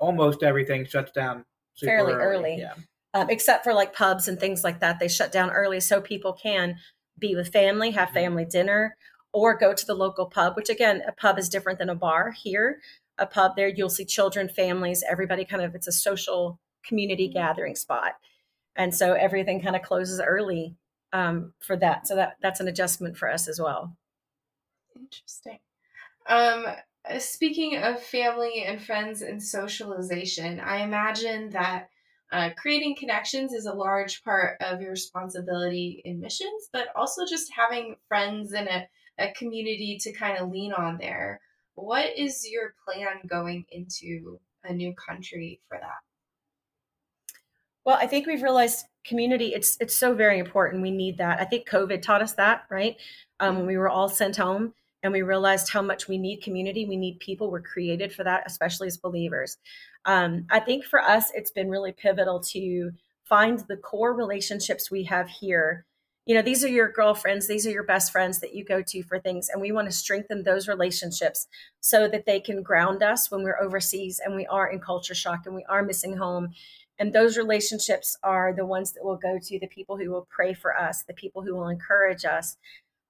almost 0.01 0.45
everything 0.45 0.87
shuts 0.87 1.11
down 1.11 1.45
fairly 1.81 2.13
early. 2.13 2.39
early. 2.39 2.57
Yeah 2.59 2.75
um, 3.15 3.31
except 3.31 3.65
for 3.65 3.75
like 3.75 3.95
pubs 3.95 4.29
and 4.29 4.39
things 4.39 4.65
like 4.65 4.81
that. 4.81 4.99
They 4.99 5.09
shut 5.09 5.33
down 5.33 5.51
early 5.51 5.81
so 5.81 6.01
people 6.01 6.33
can 6.33 6.77
be 7.19 7.35
with 7.35 7.53
family, 7.53 7.91
have 7.93 8.09
mm-hmm. 8.09 8.15
family 8.15 8.45
dinner, 8.45 8.97
or 9.33 9.57
go 9.57 9.75
to 9.75 9.87
the 9.87 9.95
local 9.95 10.27
pub, 10.27 10.57
which 10.57 10.69
again, 10.69 11.03
a 11.07 11.13
pub 11.13 11.39
is 11.39 11.49
different 11.49 11.79
than 11.79 11.91
a 11.91 11.95
bar 11.95 12.31
here. 12.31 12.81
A 13.19 13.27
pub 13.27 13.57
there, 13.57 13.69
you'll 13.69 13.91
see 13.91 14.05
children, 14.05 14.49
families, 14.49 15.05
everybody 15.09 15.45
kind 15.45 15.63
of, 15.63 15.75
it's 15.75 15.89
a 15.89 15.93
social 15.93 16.61
community 16.85 17.29
mm-hmm. 17.29 17.39
gathering 17.39 17.75
spot. 17.75 18.13
And 18.77 18.95
so 18.95 19.15
everything 19.15 19.61
kind 19.61 19.77
of 19.77 19.83
closes 19.83 20.21
early 20.21 20.77
um, 21.13 21.53
for 21.61 21.77
that. 21.77 22.07
So 22.07 22.17
that 22.17 22.37
that's 22.41 22.61
an 22.61 22.69
adjustment 22.69 23.17
for 23.17 23.31
us 23.31 23.49
as 23.49 23.61
well. 23.61 23.97
Interesting. 24.97 25.59
Um, 26.29 26.67
speaking 27.19 27.77
of 27.79 28.03
family 28.03 28.65
and 28.65 28.81
friends 28.81 29.23
and 29.23 29.43
socialization, 29.43 30.61
I 30.61 30.79
imagine 30.79 31.51
that 31.51 31.89
uh, 32.31 32.51
creating 32.57 32.97
connections 32.97 33.53
is 33.53 33.67
a 33.67 33.73
large 33.73 34.23
part 34.23 34.59
of 34.61 34.81
your 34.83 34.91
responsibility 34.91 36.03
in 36.05 36.21
missions, 36.21 36.69
but 36.73 36.89
also 36.95 37.25
just 37.25 37.51
having 37.57 37.97
friends 38.07 38.53
and 38.53 38.69
a, 38.69 38.87
a 39.19 39.33
community 39.33 39.99
to 40.01 40.13
kind 40.13 40.39
of 40.39 40.51
lean 40.51 40.73
on 40.73 40.99
there. 40.99 41.41
What 41.75 42.17
is 42.17 42.49
your 42.49 42.75
plan 42.85 43.21
going 43.27 43.65
into 43.73 44.39
a 44.65 44.73
new 44.73 44.95
country 44.95 45.61
for 45.69 45.79
that? 45.79 46.01
Well, 47.85 47.97
I 48.01 48.07
think 48.07 48.27
we've 48.27 48.43
realized 48.43 48.87
community 49.05 49.55
it's 49.55 49.79
it's 49.81 49.95
so 49.95 50.15
very 50.15 50.39
important. 50.39 50.83
We 50.83 50.91
need 50.91 51.17
that. 51.19 51.41
I 51.41 51.45
think 51.45 51.69
COVID 51.69 52.03
taught 52.03 52.23
us 52.23 52.35
that, 52.35 52.65
right? 52.71 52.97
Um, 53.41 53.57
when 53.57 53.67
we 53.67 53.79
were 53.79 53.89
all 53.89 54.09
sent 54.09 54.37
home, 54.37 54.75
and 55.03 55.13
we 55.13 55.23
realized 55.23 55.71
how 55.71 55.83
much 55.83 56.09
we 56.09 56.19
need 56.19 56.43
community. 56.43 56.87
We 56.87 56.97
need 56.97 57.21
people. 57.21 57.51
We're 57.51 57.63
created 57.63 58.13
for 58.13 58.25
that, 58.25 58.43
especially 58.47 58.89
as 58.89 58.97
believers. 58.97 59.59
Um, 60.05 60.47
I 60.51 60.61
think 60.61 60.85
for 60.85 61.01
us, 61.01 61.31
it's 61.35 61.51
been 61.51 61.71
really 61.71 61.93
pivotal 61.93 62.41
to 62.41 62.91
find 63.25 63.61
the 63.69 63.77
core 63.77 64.15
relationships 64.15 64.91
we 64.91 65.05
have 65.05 65.29
here. 65.29 65.85
You 66.29 66.35
know, 66.35 66.43
these 66.43 66.63
are 66.63 66.69
your 66.69 66.93
girlfriends, 66.93 67.47
these 67.47 67.67
are 67.67 67.71
your 67.71 67.85
best 67.85 68.13
friends 68.13 68.39
that 68.41 68.55
you 68.55 68.63
go 68.63 68.83
to 68.83 69.03
for 69.03 69.19
things. 69.19 69.49
And 69.49 69.63
we 69.63 69.73
want 69.73 69.89
to 69.89 69.97
strengthen 69.97 70.43
those 70.43 70.69
relationships 70.69 71.47
so 71.81 72.07
that 72.07 72.27
they 72.27 72.39
can 72.39 72.63
ground 72.63 73.03
us 73.03 73.31
when 73.31 73.43
we're 73.43 73.59
overseas 73.59 74.21
and 74.23 74.37
we 74.37 74.45
are 74.45 74.69
in 74.69 74.79
culture 74.79 75.15
shock 75.15 75.47
and 75.47 75.55
we 75.55 75.65
are 75.71 75.83
missing 75.83 76.19
home. 76.19 76.51
And 76.99 77.15
those 77.15 77.39
relationships 77.39 78.19
are 78.23 78.53
the 78.53 78.67
ones 78.67 78.93
that 78.93 79.07
will 79.07 79.17
go 79.17 79.39
to 79.43 79.59
the 79.59 79.69
people 79.69 79.97
who 79.97 80.11
will 80.11 80.29
pray 80.29 80.53
for 80.53 80.79
us, 80.79 81.03
the 81.03 81.15
people 81.15 81.41
who 81.41 81.55
will 81.55 81.69
encourage 81.69 82.27
us. 82.27 82.59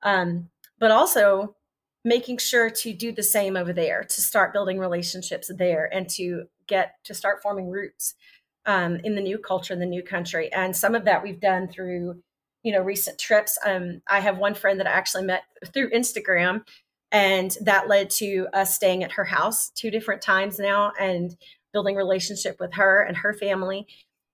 Um, 0.05 0.49
but 0.79 0.93
also 0.93 1.57
making 2.05 2.39
sure 2.39 2.71
to 2.71 2.93
do 2.93 3.11
the 3.11 3.25
same 3.25 3.57
over 3.57 3.73
there, 3.73 4.05
to 4.05 4.21
start 4.21 4.53
building 4.53 4.79
relationships 4.79 5.51
there 5.59 5.93
and 5.93 6.09
to 6.11 6.45
get 6.69 6.95
to 7.03 7.15
start 7.15 7.43
forming 7.43 7.69
roots 7.69 8.15
um, 8.65 9.01
in 9.03 9.17
the 9.17 9.21
new 9.21 9.39
culture 9.39 9.75
in 9.75 9.81
the 9.81 9.87
new 9.87 10.05
country. 10.05 10.53
And 10.53 10.77
some 10.77 10.95
of 10.95 11.05
that 11.07 11.23
we've 11.23 11.41
done 11.41 11.67
through, 11.67 12.23
you 12.69 12.75
know, 12.75 12.83
recent 12.83 13.19
trips. 13.19 13.59
Um, 13.65 14.03
I 14.07 14.21
have 14.21 14.37
one 14.37 14.53
friend 14.53 14.79
that 14.79 14.87
I 14.87 14.91
actually 14.91 15.25
met 15.25 15.45
through 15.73 15.89
Instagram, 15.89 16.67
and 17.11 17.57
that 17.63 17.89
led 17.89 18.11
to 18.11 18.47
us 18.53 18.75
staying 18.75 19.03
at 19.03 19.13
her 19.13 19.25
house 19.25 19.71
two 19.71 19.91
different 19.91 20.21
times 20.21 20.59
now 20.59 20.93
and 21.01 21.35
building 21.73 21.97
relationship 21.97 22.61
with 22.61 22.75
her 22.75 23.03
and 23.03 23.17
her 23.17 23.33
family. 23.33 23.87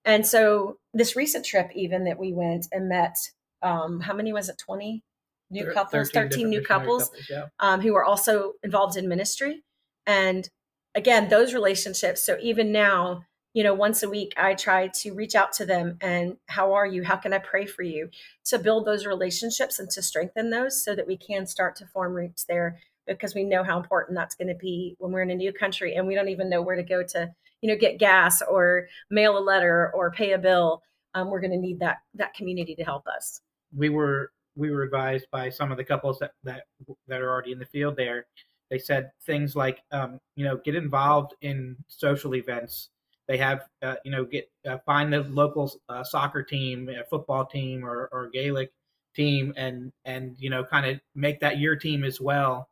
And 0.05 0.27
so 0.27 0.79
this 0.93 1.15
recent 1.15 1.47
trip, 1.47 1.71
even 1.77 2.07
that 2.07 2.19
we 2.19 2.33
went 2.33 2.67
and 2.73 2.89
met, 2.89 3.17
um, 3.63 4.01
how 4.01 4.15
many 4.15 4.33
was 4.33 4.49
it? 4.49 4.59
Twenty 4.59 5.05
new 5.49 5.71
couples, 5.71 6.11
13, 6.11 6.31
13 6.31 6.49
new 6.49 6.61
couples, 6.61 7.05
couples 7.11 7.27
yeah. 7.31 7.45
um, 7.61 7.83
who 7.83 7.93
were 7.93 8.05
also 8.05 8.55
involved 8.65 8.97
in 8.97 9.09
ministry. 9.09 9.63
And 10.09 10.49
again, 10.97 11.29
those 11.29 11.55
relationships. 11.55 12.21
So 12.21 12.37
even 12.41 12.73
now, 12.73 13.27
you 13.55 13.63
know, 13.63 13.73
once 13.73 14.03
a 14.03 14.11
week, 14.11 14.35
I 14.37 14.55
try 14.55 14.89
to 14.89 15.15
reach 15.15 15.37
out 15.37 15.53
to 15.55 15.65
them 15.65 15.97
and 16.01 16.37
how 16.47 16.75
are 16.75 16.87
you? 16.87 17.05
How 17.05 17.17
can 17.17 17.33
I 17.33 17.39
pray 17.39 17.67
for 17.67 17.83
you? 17.83 18.11
To 18.47 18.59
build 18.59 18.85
those 18.85 19.07
relationships 19.07 19.79
and 19.79 19.89
to 19.91 20.03
strengthen 20.03 20.51
those 20.51 20.85
so 20.85 20.95
that 20.97 21.07
we 21.07 21.17
can 21.17 21.47
start 21.47 21.77
to 21.77 21.87
form 21.87 22.15
roots 22.15 22.45
there 22.45 22.81
because 23.07 23.35
we 23.35 23.45
know 23.45 23.63
how 23.63 23.77
important 23.77 24.17
that's 24.17 24.35
going 24.35 24.49
to 24.49 24.55
be 24.55 24.97
when 24.99 25.13
we're 25.13 25.23
in 25.23 25.31
a 25.31 25.37
new 25.37 25.53
country 25.53 25.95
and 25.95 26.07
we 26.07 26.17
don't 26.17 26.29
even 26.29 26.51
know 26.51 26.63
where 26.63 26.75
to 26.75 26.83
go 26.83 27.05
to, 27.05 27.33
you 27.61 27.69
know, 27.69 27.79
get 27.79 27.99
gas 27.99 28.43
or 28.43 28.89
mail 29.09 29.39
a 29.39 29.41
letter 29.41 29.93
or 29.95 30.11
pay 30.11 30.33
a 30.33 30.39
bill. 30.39 30.83
Um, 31.15 31.31
we're 31.31 31.41
going 31.41 31.53
to 31.53 31.59
need 31.59 31.79
that 31.79 31.99
that 32.15 32.35
community 32.35 32.75
to 32.75 32.83
help 32.83 33.07
us. 33.07 33.41
We 33.77 33.89
were 33.89 34.33
we 34.57 34.73
were 34.73 34.83
advised 34.83 35.27
by 35.31 35.51
some 35.51 35.71
of 35.71 35.77
the 35.77 35.85
couples 35.85 36.19
that 36.19 36.33
that 36.43 36.65
that 37.07 37.21
are 37.21 37.31
already 37.31 37.53
in 37.53 37.61
the 37.61 37.67
field 37.67 37.97
there. 37.97 38.27
They 38.71 38.79
said 38.79 39.13
things 39.25 39.55
like, 39.55 39.81
um, 39.93 40.19
you 40.35 40.45
know, 40.45 40.57
get 40.57 40.75
involved 40.75 41.35
in 41.43 41.77
social 41.87 42.35
events. 42.35 42.89
They 43.27 43.39
have, 43.39 43.67
uh, 43.83 43.97
you 44.05 44.11
know, 44.11 44.25
get 44.25 44.51
uh, 44.67 44.79
find 44.85 45.13
the 45.13 45.23
local 45.25 45.73
uh, 45.89 46.05
soccer 46.05 46.43
team, 46.43 46.91
football 47.09 47.47
team, 47.47 47.85
or, 47.85 48.09
or 48.13 48.29
Gaelic 48.29 48.71
team, 49.15 49.55
and 49.57 49.93
and 50.05 50.37
you 50.39 50.51
know, 50.51 50.65
kind 50.65 50.87
of 50.87 51.01
make 51.15 51.41
that 51.41 51.59
your 51.59 51.77
team 51.77 52.05
as 52.05 52.21
well. 52.21 52.69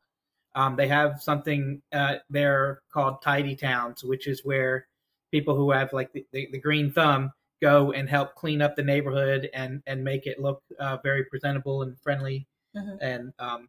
Um, 0.55 0.77
they 0.77 0.89
have 0.89 1.23
something 1.23 1.81
uh, 1.93 2.17
there 2.29 2.83
called 2.93 3.23
Tidy 3.23 3.57
Towns, 3.57 4.05
which 4.05 4.27
is 4.27 4.45
where 4.45 4.87
people 5.31 5.57
who 5.57 5.71
have 5.71 5.93
like 5.93 6.13
the, 6.13 6.25
the, 6.33 6.49
the 6.53 6.59
green 6.59 6.93
thumb 6.93 7.33
go 7.63 7.93
and 7.93 8.09
help 8.09 8.35
clean 8.35 8.61
up 8.61 8.77
the 8.77 8.83
neighborhood 8.83 9.49
and 9.55 9.83
and 9.87 10.05
make 10.05 10.27
it 10.27 10.41
look 10.41 10.63
uh, 10.79 10.99
very 11.03 11.25
presentable 11.25 11.83
and 11.83 11.99
friendly 12.01 12.47
mm-hmm. 12.77 12.97
and 13.01 13.33
um, 13.39 13.69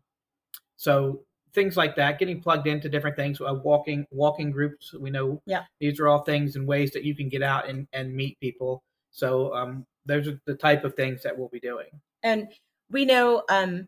so 0.75 1.21
things 1.53 1.77
like 1.77 1.95
that 1.95 2.19
getting 2.19 2.41
plugged 2.41 2.67
into 2.67 2.89
different 2.89 3.15
things 3.15 3.39
uh, 3.41 3.53
walking 3.63 4.05
walking 4.11 4.51
groups. 4.51 4.93
We 4.93 5.09
know 5.09 5.41
yeah. 5.45 5.63
these 5.79 5.99
are 5.99 6.07
all 6.07 6.23
things 6.23 6.55
and 6.55 6.67
ways 6.67 6.91
that 6.91 7.03
you 7.03 7.15
can 7.15 7.29
get 7.29 7.43
out 7.43 7.67
and, 7.69 7.87
and 7.93 8.13
meet 8.13 8.39
people. 8.39 8.83
So 9.11 9.53
um, 9.53 9.85
those 10.05 10.27
are 10.27 10.39
the 10.45 10.55
type 10.55 10.83
of 10.83 10.95
things 10.95 11.23
that 11.23 11.37
we'll 11.37 11.49
be 11.49 11.59
doing. 11.59 11.87
And 12.23 12.47
we 12.89 13.05
know 13.05 13.43
um, 13.49 13.87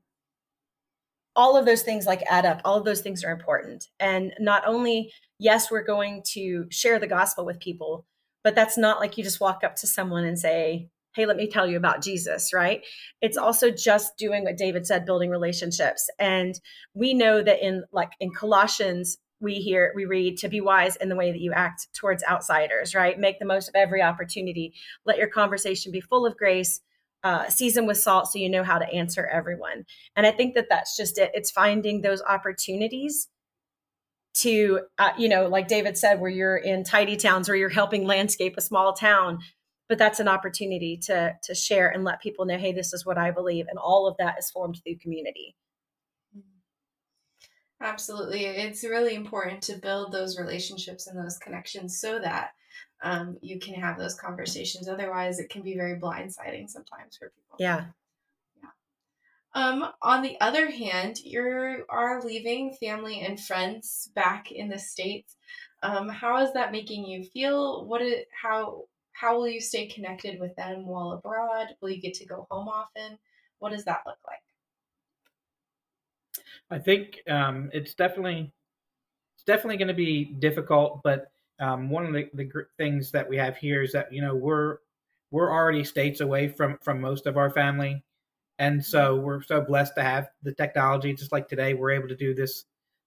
all 1.36 1.57
of 1.57 1.65
those 1.65 1.81
things 1.81 2.05
like 2.05 2.24
add 2.29 2.45
up. 2.45 2.62
All 2.63 2.77
of 2.77 2.86
those 2.86 3.01
things 3.01 3.24
are 3.24 3.31
important. 3.31 3.88
And 4.00 4.34
not 4.39 4.63
only 4.67 5.12
yes 5.39 5.69
we're 5.69 5.84
going 5.84 6.24
to 6.34 6.65
share 6.69 7.00
the 7.00 7.07
gospel 7.07 7.45
with 7.45 7.60
people 7.60 8.05
but 8.45 8.53
that's 8.53 8.77
not 8.77 9.00
like 9.00 9.17
you 9.17 9.24
just 9.24 9.41
walk 9.41 9.63
up 9.63 9.75
to 9.75 9.88
someone 9.88 10.24
and 10.24 10.38
say 10.38 10.88
hey 11.15 11.25
let 11.25 11.38
me 11.38 11.48
tell 11.48 11.67
you 11.67 11.77
about 11.77 12.03
jesus 12.03 12.53
right? 12.53 12.81
It's 13.22 13.38
also 13.38 13.72
just 13.72 14.17
doing 14.17 14.43
what 14.43 14.57
david 14.57 14.86
said 14.86 15.05
building 15.05 15.29
relationships. 15.29 16.10
And 16.19 16.60
we 16.93 17.13
know 17.13 17.41
that 17.41 17.65
in 17.65 17.84
like 17.91 18.12
in 18.19 18.31
colossians 18.31 19.17
we 19.39 19.55
hear 19.55 19.91
we 19.95 20.05
read 20.05 20.38
to 20.38 20.48
be 20.48 20.62
wise 20.62 20.95
in 20.98 21.10
the 21.10 21.15
way 21.15 21.31
that 21.31 21.41
you 21.41 21.51
act 21.53 21.88
towards 21.93 22.24
outsiders 22.24 22.95
right? 22.95 23.19
Make 23.19 23.39
the 23.39 23.45
most 23.45 23.67
of 23.67 23.75
every 23.75 24.01
opportunity. 24.01 24.74
Let 25.05 25.17
your 25.17 25.29
conversation 25.29 25.91
be 25.91 26.01
full 26.01 26.25
of 26.25 26.38
grace 26.38 26.81
uh, 27.24 27.50
season 27.50 27.88
with 27.88 27.98
salt 27.98 28.31
so 28.31 28.38
you 28.38 28.50
know 28.50 28.63
how 28.63 28.77
to 28.77 28.88
answer 28.93 29.25
everyone. 29.25 29.86
And 30.15 30.25
i 30.25 30.31
think 30.31 30.55
that 30.55 30.67
that's 30.69 30.95
just 30.95 31.17
it. 31.17 31.31
It's 31.34 31.51
finding 31.51 32.01
those 32.01 32.22
opportunities 32.22 33.27
to 34.36 34.81
uh, 34.98 35.12
you 35.17 35.29
know 35.29 35.48
like 35.48 35.67
david 35.67 35.98
said 35.98 36.19
where 36.19 36.29
you're 36.29 36.57
in 36.57 36.84
tidy 36.84 37.15
towns 37.15 37.48
where 37.48 37.55
you're 37.55 37.69
helping 37.69 38.05
landscape 38.05 38.55
a 38.57 38.62
small 38.62 38.93
town 38.93 39.39
but 39.87 39.97
that's 39.97 40.19
an 40.19 40.27
opportunity 40.27 40.97
to 40.97 41.33
to 41.43 41.55
share 41.55 41.89
and 41.89 42.03
let 42.03 42.21
people 42.21 42.45
know 42.45 42.57
hey 42.57 42.71
this 42.71 42.93
is 42.93 43.05
what 43.05 43.17
i 43.17 43.31
believe 43.31 43.65
and 43.69 43.77
all 43.77 44.07
of 44.07 44.15
that 44.17 44.35
is 44.39 44.49
formed 44.49 44.79
through 44.83 44.97
community. 44.97 45.55
Absolutely 47.81 48.45
it's 48.45 48.83
really 48.83 49.15
important 49.15 49.61
to 49.63 49.77
build 49.77 50.11
those 50.11 50.39
relationships 50.39 51.07
and 51.07 51.19
those 51.19 51.37
connections 51.37 51.99
so 51.99 52.19
that 52.19 52.51
um, 53.03 53.37
you 53.41 53.59
can 53.59 53.75
have 53.75 53.97
those 53.97 54.15
conversations. 54.15 54.87
Otherwise 54.87 55.39
it 55.39 55.49
can 55.49 55.61
be 55.61 55.75
very 55.75 55.99
blindsiding 55.99 56.69
sometimes 56.69 57.17
for 57.17 57.29
people. 57.29 57.57
Yeah. 57.59 57.85
Um, 59.53 59.85
on 60.01 60.21
the 60.21 60.39
other 60.41 60.69
hand, 60.69 61.19
you 61.19 61.85
are 61.87 62.21
leaving 62.23 62.73
family 62.73 63.21
and 63.21 63.39
friends 63.39 64.11
back 64.13 64.51
in 64.51 64.67
the 64.67 64.79
states. 64.79 65.37
Um, 65.81 66.09
how 66.09 66.43
is 66.43 66.51
that 66.53 66.73
making 66.73 67.05
you 67.05 67.23
feel? 67.23 67.85
What 67.85 68.01
it, 68.01 68.27
how 68.41 68.85
how 69.15 69.38
will 69.38 69.48
you 69.48 69.62
stay 69.62 69.88
connected 69.88 70.39
with 70.39 70.55
them 70.55 70.86
while 70.86 71.12
abroad? 71.12 71.67
Will 71.81 71.89
you 71.89 72.01
get 72.01 72.13
to 72.15 72.25
go 72.25 72.45
home 72.51 72.67
often? 72.67 73.17
What 73.60 73.72
does 73.72 73.86
that 73.86 74.01
look 74.05 74.17
like? 74.27 74.39
I 76.69 76.79
think 76.79 77.22
um, 77.29 77.69
it's 77.74 77.93
definitely 77.93 78.51
it's 79.36 79.45
definitely 79.45 79.77
going 79.77 79.88
to 79.88 79.93
be 79.93 80.25
difficult, 80.25 81.01
but 81.03 81.31
um, 81.60 81.89
one 81.89 82.05
of 82.05 82.13
the, 82.13 82.29
the 82.34 82.65
things 82.77 83.12
that 83.12 83.29
we 83.29 83.38
have 83.38 83.55
here 83.55 83.81
is 83.81 83.93
that 83.93 84.12
you 84.12 84.22
know 84.22 84.36
we're 84.36 84.77
we're 85.31 85.51
already 85.51 85.84
states 85.84 86.19
away 86.19 86.50
from 86.50 86.77
from 86.81 87.00
most 87.00 87.25
of 87.25 87.38
our 87.38 87.50
family 87.50 88.03
and 88.60 88.84
so 88.84 89.15
we're 89.15 89.41
so 89.41 89.62
blessed 89.62 89.95
to 89.95 90.03
have 90.03 90.29
the 90.43 90.53
technology 90.53 91.13
just 91.13 91.31
like 91.31 91.48
today 91.48 91.74
we're 91.74 91.91
able 91.91 92.07
to 92.07 92.15
do 92.15 92.34
this 92.34 92.65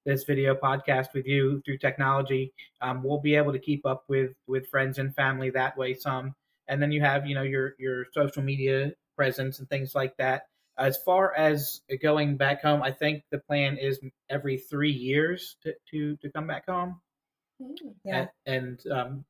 this 0.08 0.24
video 0.24 0.54
podcast 0.54 1.08
with 1.12 1.26
you 1.26 1.60
through 1.64 1.76
technology 1.76 2.50
um, 2.80 3.02
we'll 3.02 3.20
be 3.20 3.34
able 3.34 3.52
to 3.52 3.58
keep 3.58 3.84
up 3.84 4.04
with 4.08 4.32
with 4.46 4.66
friends 4.68 4.98
and 4.98 5.14
family 5.14 5.50
that 5.50 5.76
way 5.76 5.92
some 5.94 6.34
and 6.68 6.80
then 6.80 6.90
you 6.90 7.00
have 7.00 7.26
you 7.26 7.34
know 7.34 7.42
your 7.42 7.74
your 7.78 8.06
social 8.14 8.42
media 8.42 8.90
presence 9.16 9.58
and 9.58 9.68
things 9.68 9.94
like 9.94 10.16
that 10.16 10.44
as 10.78 10.96
far 11.04 11.34
as 11.34 11.82
going 12.00 12.38
back 12.38 12.62
home 12.62 12.82
i 12.82 12.90
think 12.90 13.22
the 13.30 13.38
plan 13.38 13.76
is 13.76 14.00
every 14.30 14.56
three 14.56 14.90
years 14.90 15.56
to 15.62 15.74
to, 15.90 16.16
to 16.16 16.30
come 16.30 16.46
back 16.46 16.64
home 16.66 16.98
mm, 17.62 17.68
yeah. 18.02 18.26
and, 18.46 18.80
and 18.86 18.92
um, 18.92 19.24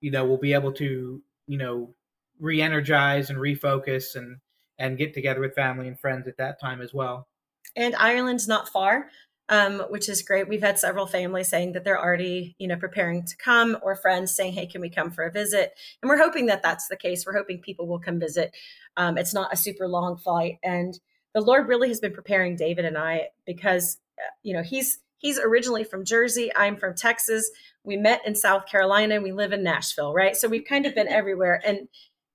you 0.00 0.12
know 0.12 0.24
we'll 0.24 0.38
be 0.38 0.52
able 0.52 0.72
to 0.72 1.20
you 1.48 1.58
know 1.58 1.92
re-energize 2.38 3.30
and 3.30 3.38
refocus 3.38 4.14
and 4.14 4.36
and 4.78 4.98
get 4.98 5.14
together 5.14 5.40
with 5.40 5.54
family 5.54 5.88
and 5.88 5.98
friends 5.98 6.26
at 6.26 6.36
that 6.36 6.60
time 6.60 6.80
as 6.80 6.92
well. 6.92 7.28
And 7.76 7.94
Ireland's 7.96 8.48
not 8.48 8.68
far, 8.68 9.08
um, 9.48 9.80
which 9.90 10.08
is 10.08 10.22
great. 10.22 10.48
We've 10.48 10.62
had 10.62 10.78
several 10.78 11.06
families 11.06 11.48
saying 11.48 11.72
that 11.72 11.84
they're 11.84 12.00
already, 12.00 12.56
you 12.58 12.66
know, 12.66 12.76
preparing 12.76 13.24
to 13.24 13.36
come, 13.36 13.76
or 13.82 13.94
friends 13.94 14.34
saying, 14.34 14.54
"Hey, 14.54 14.66
can 14.66 14.80
we 14.80 14.90
come 14.90 15.10
for 15.10 15.24
a 15.24 15.30
visit?" 15.30 15.74
And 16.02 16.08
we're 16.08 16.18
hoping 16.18 16.46
that 16.46 16.62
that's 16.62 16.88
the 16.88 16.96
case. 16.96 17.24
We're 17.26 17.36
hoping 17.36 17.60
people 17.60 17.86
will 17.86 17.98
come 17.98 18.18
visit. 18.18 18.54
Um, 18.96 19.18
it's 19.18 19.34
not 19.34 19.52
a 19.52 19.56
super 19.56 19.86
long 19.86 20.16
flight, 20.16 20.58
and 20.62 20.98
the 21.34 21.40
Lord 21.40 21.68
really 21.68 21.88
has 21.88 22.00
been 22.00 22.12
preparing 22.12 22.56
David 22.56 22.84
and 22.84 22.96
I 22.96 23.28
because, 23.44 23.98
uh, 24.18 24.30
you 24.42 24.54
know, 24.54 24.62
he's 24.62 24.98
he's 25.18 25.38
originally 25.38 25.84
from 25.84 26.04
Jersey. 26.04 26.50
I'm 26.56 26.76
from 26.76 26.94
Texas. 26.94 27.50
We 27.82 27.96
met 27.96 28.22
in 28.26 28.34
South 28.34 28.66
Carolina. 28.66 29.20
We 29.20 29.32
live 29.32 29.52
in 29.52 29.62
Nashville, 29.62 30.14
right? 30.14 30.36
So 30.36 30.48
we've 30.48 30.64
kind 30.64 30.86
of 30.86 30.94
been 30.94 31.08
everywhere, 31.08 31.60
and 31.66 31.88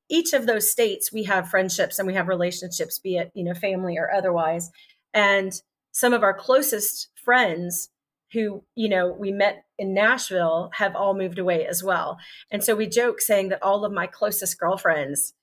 each 0.10 0.34
of 0.34 0.46
those 0.48 0.70
states 0.70 1.12
we 1.14 1.24
have 1.24 1.50
friendships 1.50 2.00
and 2.00 2.08
we 2.08 2.16
have 2.16 2.28
relationships 2.28 3.00
be 3.00 3.18
it 3.18 3.32
you 3.36 3.44
know 3.44 3.54
family 3.54 3.98
or 3.98 4.12
otherwise 4.12 4.72
and 5.14 5.62
some 5.92 6.14
of 6.14 6.24
our 6.24 6.34
closest 6.34 7.10
friends 7.16 7.90
who 8.34 8.64
you 8.76 8.90
know 8.90 9.12
we 9.12 9.32
met 9.32 9.64
in 9.78 9.94
Nashville 9.94 10.70
have 10.76 10.96
all 10.96 11.14
moved 11.14 11.40
away 11.40 11.66
as 11.66 11.84
well 11.84 12.18
and 12.52 12.64
so 12.64 12.76
we 12.76 12.88
joke 12.88 13.22
saying 13.22 13.50
that 13.50 13.64
all 13.64 13.86
of 13.86 13.92
my 13.92 14.08
closest 14.08 14.60
girlfriends 14.60 15.34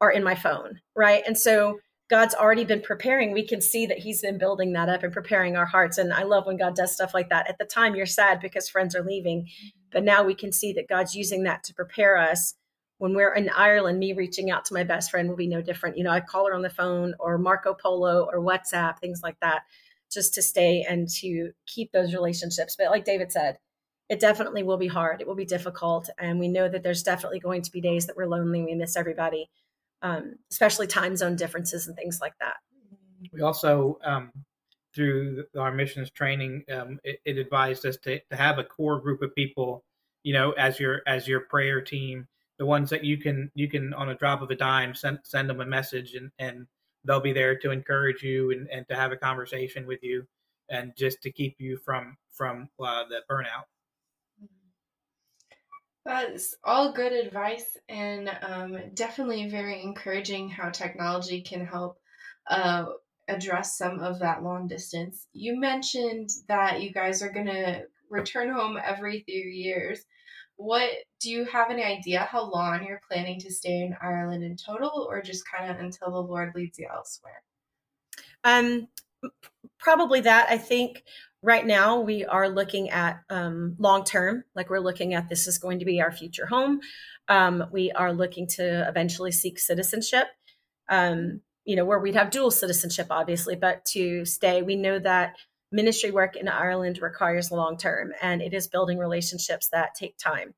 are 0.00 0.10
in 0.10 0.22
my 0.22 0.34
phone 0.34 0.80
right 0.94 1.22
and 1.26 1.36
so 1.36 1.78
God's 2.08 2.34
already 2.34 2.64
been 2.64 2.80
preparing. 2.80 3.32
We 3.32 3.46
can 3.46 3.60
see 3.60 3.86
that 3.86 3.98
He's 3.98 4.22
been 4.22 4.38
building 4.38 4.72
that 4.72 4.88
up 4.88 5.02
and 5.02 5.12
preparing 5.12 5.56
our 5.56 5.66
hearts. 5.66 5.98
And 5.98 6.12
I 6.12 6.22
love 6.22 6.46
when 6.46 6.56
God 6.56 6.74
does 6.74 6.92
stuff 6.92 7.12
like 7.12 7.28
that. 7.28 7.48
At 7.48 7.58
the 7.58 7.66
time, 7.66 7.94
you're 7.94 8.06
sad 8.06 8.40
because 8.40 8.68
friends 8.68 8.96
are 8.96 9.02
leaving, 9.02 9.42
mm-hmm. 9.42 9.68
but 9.92 10.04
now 10.04 10.22
we 10.22 10.34
can 10.34 10.50
see 10.50 10.72
that 10.74 10.88
God's 10.88 11.14
using 11.14 11.42
that 11.42 11.64
to 11.64 11.74
prepare 11.74 12.16
us. 12.16 12.54
When 12.96 13.14
we're 13.14 13.34
in 13.34 13.50
Ireland, 13.50 13.98
me 13.98 14.12
reaching 14.12 14.50
out 14.50 14.64
to 14.66 14.74
my 14.74 14.84
best 14.84 15.10
friend 15.10 15.28
will 15.28 15.36
be 15.36 15.46
no 15.46 15.60
different. 15.60 15.98
You 15.98 16.04
know, 16.04 16.10
I 16.10 16.20
call 16.20 16.46
her 16.46 16.54
on 16.54 16.62
the 16.62 16.70
phone 16.70 17.14
or 17.20 17.38
Marco 17.38 17.74
Polo 17.74 18.28
or 18.32 18.40
WhatsApp, 18.40 18.98
things 18.98 19.20
like 19.22 19.38
that, 19.40 19.62
just 20.10 20.34
to 20.34 20.42
stay 20.42 20.84
and 20.88 21.08
to 21.08 21.52
keep 21.66 21.92
those 21.92 22.14
relationships. 22.14 22.76
But 22.76 22.90
like 22.90 23.04
David 23.04 23.32
said, 23.32 23.58
it 24.08 24.20
definitely 24.20 24.62
will 24.62 24.78
be 24.78 24.86
hard. 24.86 25.20
It 25.20 25.26
will 25.26 25.34
be 25.34 25.44
difficult. 25.44 26.08
And 26.18 26.38
we 26.38 26.48
know 26.48 26.68
that 26.68 26.82
there's 26.82 27.02
definitely 27.02 27.40
going 27.40 27.62
to 27.62 27.70
be 27.70 27.80
days 27.80 28.06
that 28.06 28.16
we're 28.16 28.26
lonely. 28.26 28.62
We 28.62 28.74
miss 28.74 28.96
everybody 28.96 29.50
um, 30.02 30.36
especially 30.50 30.86
time 30.86 31.16
zone 31.16 31.36
differences 31.36 31.86
and 31.86 31.96
things 31.96 32.20
like 32.20 32.34
that. 32.40 32.56
We 33.32 33.42
also, 33.42 33.98
um, 34.04 34.30
through 34.94 35.44
our 35.58 35.72
missions 35.72 36.10
training, 36.10 36.64
um, 36.72 36.98
it, 37.04 37.20
it, 37.24 37.38
advised 37.38 37.84
us 37.84 37.96
to, 38.04 38.20
to 38.30 38.36
have 38.36 38.58
a 38.58 38.64
core 38.64 39.00
group 39.00 39.22
of 39.22 39.34
people, 39.34 39.84
you 40.22 40.32
know, 40.32 40.52
as 40.52 40.78
your 40.78 41.02
as 41.06 41.26
your 41.26 41.40
prayer 41.40 41.80
team, 41.80 42.26
the 42.58 42.66
ones 42.66 42.90
that 42.90 43.04
you 43.04 43.18
can 43.18 43.50
you 43.54 43.68
can 43.68 43.92
on 43.94 44.08
a 44.08 44.14
drop 44.14 44.40
of 44.40 44.50
a 44.50 44.54
dime 44.54 44.94
send 44.94 45.18
send 45.24 45.50
them 45.50 45.60
a 45.60 45.66
message 45.66 46.14
and 46.14 46.30
and 46.38 46.66
they'll 47.04 47.20
be 47.20 47.32
there 47.32 47.56
to 47.58 47.70
encourage 47.70 48.22
you 48.22 48.50
and, 48.50 48.68
and 48.70 48.86
to 48.88 48.94
have 48.94 49.12
a 49.12 49.16
conversation 49.16 49.86
with 49.86 50.02
you 50.02 50.26
and 50.68 50.92
just 50.96 51.22
to 51.22 51.32
keep 51.32 51.56
you 51.58 51.78
from 51.84 52.16
from 52.32 52.68
uh, 52.80 53.04
the 53.08 53.20
burnout. 53.30 53.64
That's 56.04 56.56
all 56.64 56.92
good 56.92 57.12
advice 57.12 57.76
and 57.88 58.30
um, 58.42 58.78
definitely 58.94 59.50
very 59.50 59.82
encouraging 59.82 60.48
how 60.48 60.70
technology 60.70 61.42
can 61.42 61.66
help 61.66 61.98
uh, 62.48 62.86
address 63.28 63.76
some 63.76 64.00
of 64.00 64.20
that 64.20 64.42
long 64.42 64.68
distance. 64.68 65.26
You 65.34 65.60
mentioned 65.60 66.30
that 66.48 66.80
you 66.80 66.92
guys 66.92 67.22
are 67.22 67.30
going 67.30 67.46
to 67.46 67.82
return 68.08 68.50
home 68.50 68.78
every 68.82 69.20
three 69.20 69.52
years. 69.52 70.02
What 70.56 70.90
do 71.20 71.30
you 71.30 71.44
have 71.46 71.70
any 71.70 71.82
idea 71.82 72.20
how 72.30 72.50
long 72.50 72.86
you're 72.86 73.00
planning 73.08 73.40
to 73.40 73.52
stay 73.52 73.80
in 73.80 73.96
Ireland 74.00 74.44
in 74.44 74.56
total, 74.56 75.06
or 75.08 75.22
just 75.22 75.44
kind 75.48 75.70
of 75.70 75.78
until 75.78 76.10
the 76.10 76.22
Lord 76.22 76.52
leads 76.54 76.78
you 76.78 76.88
elsewhere? 76.92 77.42
Um, 78.44 78.88
probably 79.78 80.20
that. 80.22 80.48
I 80.48 80.58
think 80.58 81.02
right 81.42 81.66
now 81.66 82.00
we 82.00 82.24
are 82.24 82.48
looking 82.48 82.90
at 82.90 83.20
um, 83.30 83.76
long 83.78 84.04
term 84.04 84.44
like 84.54 84.70
we're 84.70 84.80
looking 84.80 85.14
at 85.14 85.28
this 85.28 85.46
is 85.46 85.58
going 85.58 85.78
to 85.78 85.84
be 85.84 86.00
our 86.00 86.10
future 86.10 86.46
home 86.46 86.80
um, 87.28 87.64
we 87.70 87.92
are 87.92 88.12
looking 88.12 88.46
to 88.46 88.88
eventually 88.88 89.30
seek 89.30 89.58
citizenship 89.58 90.26
um, 90.88 91.40
you 91.64 91.76
know 91.76 91.84
where 91.84 91.98
we'd 91.98 92.16
have 92.16 92.30
dual 92.30 92.50
citizenship 92.50 93.06
obviously 93.10 93.54
but 93.54 93.84
to 93.84 94.24
stay 94.24 94.62
we 94.62 94.74
know 94.74 94.98
that 94.98 95.36
ministry 95.70 96.10
work 96.10 96.34
in 96.34 96.48
ireland 96.48 96.98
requires 97.00 97.52
long 97.52 97.76
term 97.76 98.12
and 98.20 98.42
it 98.42 98.52
is 98.52 98.66
building 98.66 98.98
relationships 98.98 99.68
that 99.70 99.94
take 99.94 100.16
time 100.16 100.54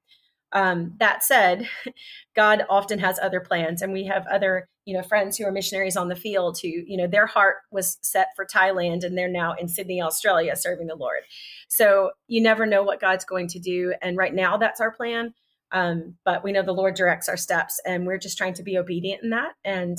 um, 0.52 0.94
that 0.98 1.22
said, 1.22 1.68
God 2.36 2.64
often 2.68 2.98
has 2.98 3.18
other 3.18 3.40
plans, 3.40 3.82
and 3.82 3.92
we 3.92 4.04
have 4.04 4.26
other, 4.26 4.68
you 4.84 4.96
know, 4.96 5.02
friends 5.02 5.36
who 5.36 5.44
are 5.44 5.52
missionaries 5.52 5.96
on 5.96 6.08
the 6.08 6.16
field 6.16 6.58
who, 6.60 6.68
you 6.68 6.96
know, 6.96 7.06
their 7.06 7.26
heart 7.26 7.56
was 7.70 7.98
set 8.02 8.28
for 8.36 8.46
Thailand, 8.46 9.04
and 9.04 9.16
they're 9.16 9.28
now 9.28 9.54
in 9.54 9.68
Sydney, 9.68 10.02
Australia, 10.02 10.56
serving 10.56 10.86
the 10.86 10.96
Lord. 10.96 11.22
So 11.68 12.10
you 12.26 12.42
never 12.42 12.66
know 12.66 12.82
what 12.82 13.00
God's 13.00 13.24
going 13.24 13.48
to 13.48 13.58
do, 13.58 13.94
and 14.02 14.16
right 14.16 14.34
now 14.34 14.56
that's 14.56 14.80
our 14.80 14.90
plan. 14.90 15.34
Um, 15.72 16.16
but 16.24 16.42
we 16.42 16.50
know 16.50 16.62
the 16.62 16.72
Lord 16.72 16.94
directs 16.94 17.28
our 17.28 17.36
steps, 17.36 17.80
and 17.86 18.06
we're 18.06 18.18
just 18.18 18.38
trying 18.38 18.54
to 18.54 18.62
be 18.62 18.78
obedient 18.78 19.22
in 19.22 19.30
that. 19.30 19.52
And 19.64 19.98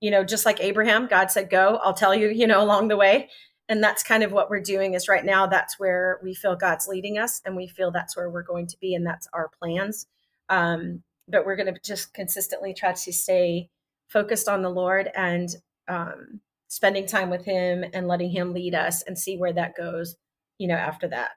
you 0.00 0.12
know, 0.12 0.22
just 0.22 0.46
like 0.46 0.60
Abraham, 0.60 1.08
God 1.08 1.32
said, 1.32 1.50
"Go." 1.50 1.80
I'll 1.82 1.94
tell 1.94 2.14
you, 2.14 2.28
you 2.28 2.46
know, 2.46 2.62
along 2.62 2.86
the 2.86 2.96
way 2.96 3.30
and 3.68 3.82
that's 3.82 4.02
kind 4.02 4.22
of 4.22 4.32
what 4.32 4.50
we're 4.50 4.60
doing 4.60 4.94
is 4.94 5.08
right 5.08 5.24
now 5.24 5.46
that's 5.46 5.78
where 5.78 6.18
we 6.22 6.34
feel 6.34 6.56
god's 6.56 6.88
leading 6.88 7.18
us 7.18 7.40
and 7.44 7.56
we 7.56 7.66
feel 7.66 7.90
that's 7.90 8.16
where 8.16 8.30
we're 8.30 8.42
going 8.42 8.66
to 8.66 8.76
be 8.80 8.94
and 8.94 9.06
that's 9.06 9.28
our 9.32 9.50
plans. 9.60 10.06
Um, 10.48 11.02
but 11.28 11.44
we're 11.44 11.56
going 11.56 11.72
to 11.72 11.80
just 11.84 12.14
consistently 12.14 12.72
try 12.72 12.92
to 12.92 13.12
stay 13.12 13.68
focused 14.08 14.48
on 14.48 14.62
the 14.62 14.70
lord 14.70 15.10
and 15.14 15.50
um, 15.88 16.40
spending 16.68 17.06
time 17.06 17.30
with 17.30 17.44
him 17.44 17.84
and 17.92 18.08
letting 18.08 18.30
him 18.30 18.54
lead 18.54 18.74
us 18.74 19.02
and 19.02 19.18
see 19.18 19.36
where 19.36 19.52
that 19.52 19.76
goes 19.76 20.16
you 20.58 20.66
know 20.68 20.74
after 20.74 21.08
that. 21.08 21.30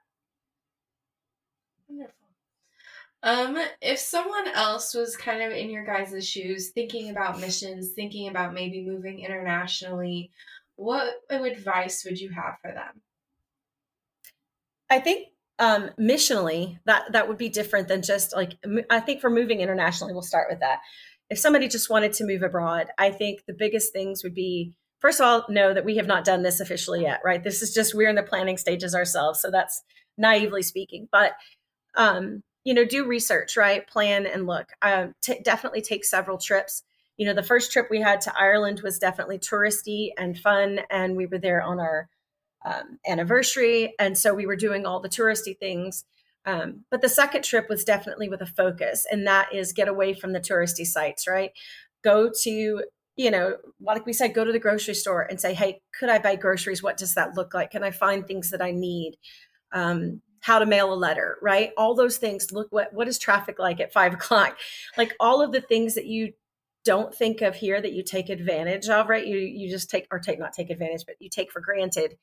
Wonderful. 1.88 2.14
Um, 3.22 3.56
if 3.80 3.98
someone 4.00 4.48
else 4.48 4.94
was 4.94 5.16
kind 5.16 5.42
of 5.42 5.52
in 5.52 5.70
your 5.70 5.84
guys' 5.84 6.28
shoes, 6.28 6.70
thinking 6.70 7.10
about 7.10 7.40
missions, 7.40 7.92
thinking 7.92 8.28
about 8.28 8.52
maybe 8.52 8.84
moving 8.84 9.20
internationally, 9.20 10.32
what 10.76 11.14
advice 11.30 12.04
would 12.04 12.18
you 12.18 12.30
have 12.30 12.56
for 12.60 12.72
them? 12.72 13.02
I 14.90 15.00
think 15.00 15.28
um, 15.58 15.90
missionally 15.98 16.78
that 16.86 17.12
that 17.12 17.28
would 17.28 17.38
be 17.38 17.48
different 17.48 17.88
than 17.88 18.02
just 18.02 18.34
like 18.34 18.54
I 18.90 19.00
think 19.00 19.20
for 19.20 19.30
moving 19.30 19.60
internationally, 19.60 20.12
we'll 20.12 20.22
start 20.22 20.48
with 20.50 20.60
that. 20.60 20.80
If 21.30 21.38
somebody 21.38 21.68
just 21.68 21.88
wanted 21.88 22.12
to 22.14 22.26
move 22.26 22.42
abroad, 22.42 22.88
I 22.98 23.10
think 23.10 23.44
the 23.46 23.54
biggest 23.54 23.92
things 23.92 24.22
would 24.22 24.34
be 24.34 24.74
first 25.00 25.20
of 25.20 25.26
all 25.26 25.44
know 25.48 25.72
that 25.72 25.84
we 25.84 25.96
have 25.96 26.06
not 26.06 26.24
done 26.24 26.42
this 26.42 26.60
officially 26.60 27.02
yet, 27.02 27.20
right? 27.24 27.42
This 27.42 27.62
is 27.62 27.72
just 27.72 27.94
we're 27.94 28.08
in 28.08 28.16
the 28.16 28.22
planning 28.22 28.56
stages 28.56 28.94
ourselves, 28.94 29.40
so 29.40 29.50
that's 29.50 29.82
naively 30.18 30.62
speaking. 30.62 31.08
But 31.10 31.32
um, 31.94 32.42
you 32.64 32.74
know, 32.74 32.84
do 32.84 33.06
research, 33.06 33.56
right? 33.56 33.86
Plan 33.86 34.26
and 34.26 34.46
look. 34.46 34.68
Um, 34.82 35.14
t- 35.22 35.40
definitely 35.42 35.82
take 35.82 36.04
several 36.04 36.38
trips 36.38 36.82
you 37.16 37.26
know, 37.26 37.34
the 37.34 37.42
first 37.42 37.72
trip 37.72 37.88
we 37.90 38.00
had 38.00 38.20
to 38.22 38.38
Ireland 38.38 38.80
was 38.82 38.98
definitely 38.98 39.38
touristy 39.38 40.10
and 40.16 40.38
fun. 40.38 40.80
And 40.90 41.16
we 41.16 41.26
were 41.26 41.38
there 41.38 41.62
on 41.62 41.78
our 41.78 42.08
um, 42.64 42.98
anniversary. 43.06 43.94
And 43.98 44.16
so 44.16 44.34
we 44.34 44.46
were 44.46 44.56
doing 44.56 44.86
all 44.86 45.00
the 45.00 45.08
touristy 45.08 45.58
things. 45.58 46.04
Um, 46.44 46.84
but 46.90 47.02
the 47.02 47.08
second 47.08 47.44
trip 47.44 47.68
was 47.68 47.84
definitely 47.84 48.28
with 48.28 48.40
a 48.40 48.46
focus, 48.46 49.06
and 49.10 49.26
that 49.26 49.54
is 49.54 49.72
get 49.72 49.88
away 49.88 50.12
from 50.12 50.32
the 50.32 50.40
touristy 50.40 50.84
sites, 50.84 51.28
right? 51.28 51.52
Go 52.02 52.30
to, 52.42 52.84
you 53.16 53.30
know, 53.30 53.56
like 53.80 54.06
we 54.06 54.12
said, 54.12 54.34
go 54.34 54.44
to 54.44 54.50
the 54.50 54.58
grocery 54.58 54.94
store 54.94 55.22
and 55.22 55.40
say, 55.40 55.54
hey, 55.54 55.80
could 55.96 56.08
I 56.08 56.18
buy 56.18 56.34
groceries? 56.34 56.82
What 56.82 56.96
does 56.96 57.14
that 57.14 57.36
look 57.36 57.54
like? 57.54 57.70
Can 57.70 57.84
I 57.84 57.92
find 57.92 58.26
things 58.26 58.50
that 58.50 58.60
I 58.60 58.72
need? 58.72 59.16
Um, 59.72 60.20
how 60.40 60.58
to 60.58 60.66
mail 60.66 60.92
a 60.92 60.96
letter, 60.96 61.38
right? 61.40 61.70
All 61.76 61.94
those 61.94 62.16
things. 62.16 62.50
Look 62.50 62.66
what 62.72 62.92
what 62.92 63.06
is 63.06 63.18
traffic 63.18 63.60
like 63.60 63.78
at 63.78 63.92
five 63.92 64.12
o'clock? 64.14 64.58
Like 64.98 65.14
all 65.20 65.40
of 65.40 65.52
the 65.52 65.60
things 65.60 65.94
that 65.94 66.06
you 66.06 66.32
don't 66.84 67.14
think 67.14 67.40
of 67.42 67.54
here 67.54 67.80
that 67.80 67.92
you 67.92 68.02
take 68.02 68.28
advantage 68.28 68.88
of, 68.88 69.08
right? 69.08 69.26
You 69.26 69.38
you 69.38 69.70
just 69.70 69.90
take 69.90 70.06
or 70.10 70.18
take 70.18 70.38
not 70.38 70.52
take 70.52 70.70
advantage, 70.70 71.04
but 71.06 71.16
you 71.20 71.28
take 71.28 71.52
for 71.52 71.60
granted 71.60 72.16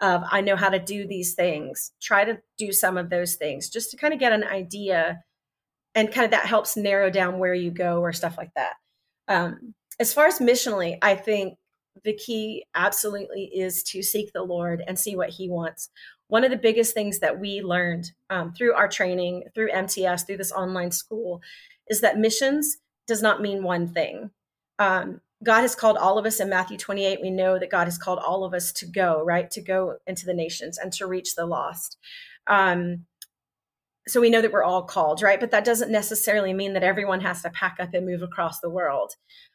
of 0.00 0.22
I 0.30 0.40
know 0.40 0.56
how 0.56 0.68
to 0.70 0.78
do 0.78 1.06
these 1.06 1.34
things. 1.34 1.92
Try 2.00 2.24
to 2.24 2.38
do 2.58 2.72
some 2.72 2.96
of 2.96 3.10
those 3.10 3.36
things 3.36 3.68
just 3.68 3.90
to 3.90 3.96
kind 3.96 4.14
of 4.14 4.20
get 4.20 4.32
an 4.32 4.44
idea 4.44 5.22
and 5.94 6.12
kind 6.12 6.24
of 6.24 6.30
that 6.30 6.46
helps 6.46 6.76
narrow 6.76 7.10
down 7.10 7.38
where 7.38 7.54
you 7.54 7.70
go 7.70 8.00
or 8.00 8.12
stuff 8.12 8.36
like 8.38 8.52
that. 8.54 8.74
Um, 9.28 9.74
as 9.98 10.12
far 10.12 10.26
as 10.26 10.38
missionally, 10.38 10.96
I 11.02 11.14
think 11.14 11.58
the 12.04 12.14
key 12.14 12.64
absolutely 12.74 13.50
is 13.54 13.82
to 13.82 14.02
seek 14.02 14.32
the 14.32 14.42
Lord 14.42 14.82
and 14.86 14.98
see 14.98 15.16
what 15.16 15.30
He 15.30 15.48
wants. 15.48 15.90
One 16.28 16.44
of 16.44 16.50
the 16.50 16.56
biggest 16.56 16.94
things 16.94 17.18
that 17.18 17.40
we 17.40 17.60
learned 17.60 18.12
um, 18.30 18.52
through 18.52 18.74
our 18.74 18.88
training, 18.88 19.44
through 19.54 19.72
MTS, 19.72 20.24
through 20.24 20.36
this 20.36 20.52
online 20.52 20.92
school, 20.92 21.42
is 21.88 22.00
that 22.02 22.18
missions 22.18 22.78
does 23.10 23.22
not 23.22 23.42
mean 23.42 23.64
one 23.64 23.88
thing. 23.88 24.30
Um, 24.78 25.20
God 25.42 25.62
has 25.62 25.74
called 25.74 25.96
all 25.96 26.16
of 26.16 26.26
us 26.26 26.38
in 26.38 26.48
Matthew 26.48 26.78
28. 26.78 27.18
We 27.20 27.30
know 27.30 27.58
that 27.58 27.68
God 27.68 27.86
has 27.86 27.98
called 27.98 28.20
all 28.20 28.44
of 28.44 28.54
us 28.54 28.70
to 28.74 28.86
go, 28.86 29.24
right? 29.24 29.50
To 29.50 29.60
go 29.60 29.96
into 30.06 30.26
the 30.26 30.32
nations 30.32 30.78
and 30.78 30.92
to 30.92 31.08
reach 31.08 31.34
the 31.34 31.44
lost. 31.44 31.98
Um, 32.46 33.06
so 34.06 34.20
we 34.20 34.30
know 34.30 34.40
that 34.40 34.52
we're 34.52 34.62
all 34.62 34.84
called, 34.84 35.22
right? 35.22 35.40
But 35.40 35.50
that 35.50 35.64
doesn't 35.64 35.90
necessarily 35.90 36.54
mean 36.54 36.72
that 36.74 36.84
everyone 36.84 37.20
has 37.22 37.42
to 37.42 37.50
pack 37.50 37.78
up 37.80 37.94
and 37.94 38.06
move 38.06 38.22
across 38.22 38.60
the 38.60 38.70
world. 38.70 39.14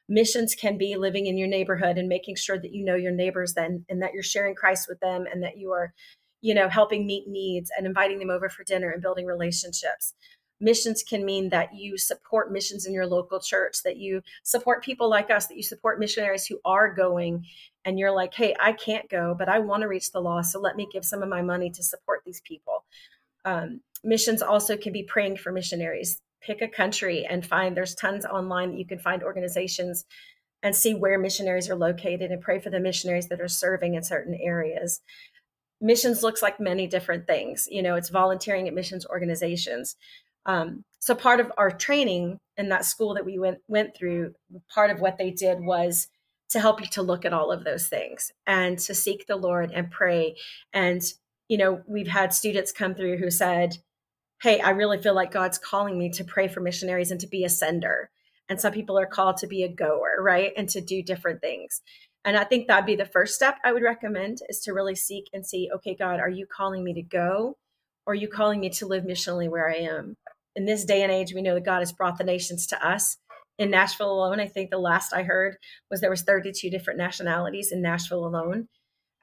Missions 0.09 0.53
can 0.53 0.77
be 0.77 0.97
living 0.97 1.27
in 1.27 1.37
your 1.37 1.47
neighborhood 1.47 1.97
and 1.97 2.09
making 2.09 2.35
sure 2.35 2.59
that 2.59 2.73
you 2.73 2.83
know 2.83 2.95
your 2.95 3.13
neighbors 3.13 3.53
then 3.53 3.85
and 3.87 4.01
that 4.01 4.13
you're 4.13 4.21
sharing 4.21 4.53
Christ 4.53 4.87
with 4.89 4.99
them 4.99 5.23
and 5.31 5.41
that 5.43 5.57
you 5.57 5.71
are, 5.71 5.93
you 6.41 6.53
know, 6.53 6.67
helping 6.67 7.07
meet 7.07 7.29
needs 7.29 7.71
and 7.77 7.87
inviting 7.87 8.19
them 8.19 8.29
over 8.29 8.49
for 8.49 8.65
dinner 8.65 8.89
and 8.89 9.01
building 9.01 9.25
relationships 9.25 10.13
missions 10.59 11.03
can 11.03 11.25
mean 11.25 11.49
that 11.49 11.75
you 11.75 11.97
support 11.97 12.51
missions 12.51 12.85
in 12.85 12.93
your 12.93 13.05
local 13.05 13.39
church 13.39 13.83
that 13.83 13.97
you 13.97 14.21
support 14.43 14.83
people 14.83 15.09
like 15.09 15.29
us 15.29 15.47
that 15.47 15.57
you 15.57 15.63
support 15.63 15.99
missionaries 15.99 16.45
who 16.45 16.59
are 16.63 16.93
going 16.93 17.45
and 17.83 17.99
you're 17.99 18.11
like 18.11 18.33
hey 18.33 18.55
i 18.59 18.71
can't 18.71 19.09
go 19.09 19.35
but 19.37 19.49
i 19.49 19.59
want 19.59 19.81
to 19.81 19.87
reach 19.87 20.11
the 20.11 20.21
lost 20.21 20.51
so 20.51 20.59
let 20.61 20.77
me 20.77 20.87
give 20.91 21.03
some 21.03 21.21
of 21.21 21.27
my 21.27 21.41
money 21.41 21.69
to 21.69 21.83
support 21.83 22.21
these 22.25 22.41
people. 22.41 22.85
Um, 23.43 23.81
missions 24.03 24.41
also 24.41 24.77
can 24.77 24.93
be 24.93 25.03
praying 25.03 25.37
for 25.37 25.51
missionaries. 25.51 26.21
Pick 26.41 26.61
a 26.61 26.67
country 26.67 27.25
and 27.25 27.45
find 27.45 27.75
there's 27.75 27.95
tons 27.95 28.25
online 28.25 28.71
that 28.71 28.79
you 28.79 28.85
can 28.85 28.99
find 28.99 29.23
organizations 29.23 30.05
and 30.63 30.75
see 30.75 30.93
where 30.93 31.19
missionaries 31.19 31.69
are 31.69 31.75
located 31.75 32.31
and 32.31 32.41
pray 32.41 32.59
for 32.59 32.69
the 32.69 32.79
missionaries 32.79 33.27
that 33.27 33.41
are 33.41 33.47
serving 33.47 33.95
in 33.95 34.03
certain 34.03 34.37
areas. 34.41 35.01
Missions 35.81 36.23
looks 36.23 36.41
like 36.41 36.59
many 36.59 36.87
different 36.87 37.27
things 37.27 37.67
you 37.69 37.83
know 37.83 37.95
it's 37.95 38.09
volunteering 38.09 38.67
at 38.67 38.73
missions 38.73 39.05
organizations 39.05 39.97
um, 40.45 40.83
so 40.99 41.13
part 41.15 41.39
of 41.39 41.51
our 41.57 41.71
training 41.71 42.39
in 42.57 42.69
that 42.69 42.85
school 42.85 43.13
that 43.13 43.25
we 43.25 43.37
went 43.37 43.59
went 43.67 43.95
through, 43.95 44.33
part 44.73 44.89
of 44.89 44.99
what 44.99 45.17
they 45.17 45.31
did 45.31 45.59
was 45.61 46.07
to 46.49 46.59
help 46.59 46.79
you 46.81 46.87
to 46.87 47.01
look 47.01 47.25
at 47.25 47.33
all 47.33 47.51
of 47.51 47.63
those 47.63 47.87
things 47.87 48.31
and 48.47 48.79
to 48.79 48.93
seek 48.93 49.27
the 49.27 49.35
Lord 49.35 49.71
and 49.71 49.91
pray. 49.91 50.35
And, 50.73 51.01
you 51.47 51.57
know, 51.57 51.81
we've 51.87 52.07
had 52.07 52.33
students 52.33 52.71
come 52.71 52.95
through 52.95 53.17
who 53.17 53.29
said, 53.29 53.77
Hey, 54.41 54.59
I 54.59 54.71
really 54.71 55.01
feel 55.01 55.15
like 55.15 55.31
God's 55.31 55.57
calling 55.57 55.97
me 55.97 56.09
to 56.11 56.23
pray 56.23 56.47
for 56.47 56.59
missionaries 56.59 57.11
and 57.11 57.19
to 57.21 57.27
be 57.27 57.43
a 57.43 57.49
sender. 57.49 58.09
And 58.47 58.61
some 58.61 58.73
people 58.73 58.97
are 58.99 59.07
called 59.07 59.37
to 59.37 59.47
be 59.47 59.63
a 59.63 59.67
goer, 59.67 60.21
right? 60.21 60.51
And 60.55 60.69
to 60.69 60.81
do 60.81 61.01
different 61.01 61.41
things. 61.41 61.81
And 62.23 62.37
I 62.37 62.43
think 62.43 62.67
that'd 62.67 62.85
be 62.85 62.95
the 62.95 63.05
first 63.05 63.35
step 63.35 63.57
I 63.63 63.71
would 63.71 63.83
recommend 63.83 64.39
is 64.49 64.59
to 64.61 64.73
really 64.73 64.95
seek 64.95 65.29
and 65.33 65.45
see, 65.45 65.69
okay, 65.75 65.95
God, 65.95 66.19
are 66.19 66.29
you 66.29 66.45
calling 66.45 66.83
me 66.83 66.93
to 66.93 67.01
go? 67.01 67.57
Or 68.05 68.13
are 68.13 68.15
you 68.15 68.27
calling 68.27 68.59
me 68.59 68.69
to 68.71 68.85
live 68.85 69.03
missionally 69.03 69.49
where 69.49 69.69
I 69.69 69.75
am? 69.75 70.15
In 70.55 70.65
this 70.65 70.85
day 70.85 71.03
and 71.03 71.11
age, 71.11 71.33
we 71.33 71.41
know 71.41 71.55
that 71.55 71.65
God 71.65 71.79
has 71.79 71.91
brought 71.91 72.17
the 72.17 72.23
nations 72.23 72.67
to 72.67 72.87
us 72.87 73.17
in 73.57 73.71
Nashville 73.71 74.11
alone, 74.11 74.39
I 74.39 74.47
think 74.47 74.69
the 74.69 74.77
last 74.77 75.13
I 75.13 75.23
heard 75.23 75.57
was 75.89 76.01
there 76.01 76.09
was 76.09 76.23
32 76.23 76.69
different 76.69 76.97
nationalities 76.97 77.71
in 77.71 77.81
Nashville 77.81 78.25
alone. 78.25 78.67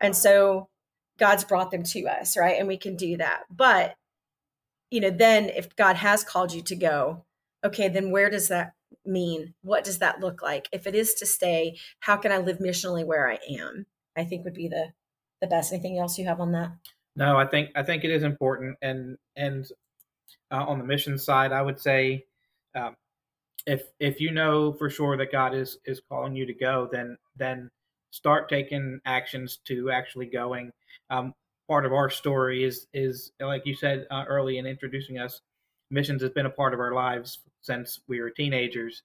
And 0.00 0.16
so 0.16 0.68
God's 1.18 1.44
brought 1.44 1.70
them 1.70 1.82
to 1.84 2.06
us, 2.06 2.36
right? 2.36 2.58
And 2.58 2.66
we 2.66 2.78
can 2.78 2.96
do 2.96 3.16
that. 3.18 3.42
But 3.50 3.94
you 4.90 5.00
know, 5.00 5.10
then 5.10 5.48
if 5.48 5.74
God 5.76 5.96
has 5.96 6.22
called 6.22 6.52
you 6.52 6.60
to 6.62 6.76
go, 6.76 7.24
okay, 7.64 7.88
then 7.88 8.10
where 8.10 8.28
does 8.28 8.48
that 8.48 8.74
mean? 9.06 9.54
What 9.62 9.84
does 9.84 9.98
that 10.00 10.20
look 10.20 10.42
like? 10.42 10.68
If 10.70 10.86
it 10.86 10.94
is 10.94 11.14
to 11.14 11.26
stay, 11.26 11.78
how 12.00 12.16
can 12.16 12.30
I 12.30 12.38
live 12.38 12.58
missionally 12.58 13.04
where 13.04 13.26
I 13.26 13.38
am? 13.58 13.86
I 14.16 14.24
think 14.24 14.44
would 14.44 14.54
be 14.54 14.68
the 14.68 14.92
the 15.40 15.46
best. 15.46 15.72
Anything 15.72 15.98
else 15.98 16.18
you 16.18 16.26
have 16.26 16.40
on 16.40 16.52
that? 16.52 16.72
No, 17.16 17.38
I 17.38 17.46
think 17.46 17.70
I 17.74 17.82
think 17.82 18.04
it 18.04 18.10
is 18.10 18.22
important, 18.22 18.76
and 18.82 19.16
and 19.36 19.66
uh, 20.50 20.64
on 20.64 20.78
the 20.78 20.84
mission 20.84 21.18
side, 21.18 21.52
I 21.52 21.62
would 21.62 21.80
say 21.80 22.24
um, 22.74 22.96
if 23.66 23.84
if 24.00 24.20
you 24.20 24.30
know 24.30 24.72
for 24.72 24.90
sure 24.90 25.16
that 25.16 25.32
God 25.32 25.54
is 25.54 25.78
is 25.84 26.00
calling 26.08 26.34
you 26.34 26.46
to 26.46 26.54
go, 26.54 26.88
then 26.90 27.16
then 27.36 27.70
start 28.10 28.48
taking 28.48 29.00
actions 29.06 29.58
to 29.66 29.90
actually 29.90 30.26
going. 30.26 30.72
Um, 31.10 31.34
part 31.68 31.86
of 31.86 31.92
our 31.92 32.10
story 32.10 32.64
is 32.64 32.86
is 32.92 33.32
like 33.40 33.62
you 33.64 33.74
said 33.74 34.06
uh, 34.10 34.24
early 34.28 34.58
in 34.58 34.66
introducing 34.66 35.18
us. 35.18 35.40
Missions 35.90 36.22
has 36.22 36.30
been 36.30 36.46
a 36.46 36.50
part 36.50 36.72
of 36.72 36.80
our 36.80 36.94
lives 36.94 37.40
since 37.60 38.00
we 38.08 38.20
were 38.20 38.30
teenagers, 38.30 39.02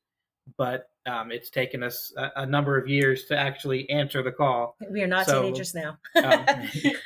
but 0.58 0.90
um, 1.06 1.32
it's 1.32 1.50
taken 1.50 1.84
us 1.84 2.14
a, 2.18 2.32
a, 2.38 2.46
number 2.46 2.78
of 2.78 2.88
years 2.88 3.26
to 3.26 3.38
actually 3.38 3.90
answer 3.90 4.24
the 4.24 4.32
call. 4.32 4.78
We 4.90 5.02
are 5.02 5.08
not 5.08 5.26
so, 5.26 5.42
teenagers 5.42 5.76
now. 5.76 5.98
um, 6.24 6.46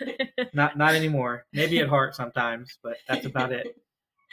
not 0.54 0.78
not 0.78 0.94
anymore. 0.94 1.46
Maybe 1.52 1.80
at 1.80 1.90
heart 1.90 2.16
sometimes, 2.16 2.78
but 2.84 2.98
that's 3.08 3.26
about 3.26 3.52
it 3.52 3.76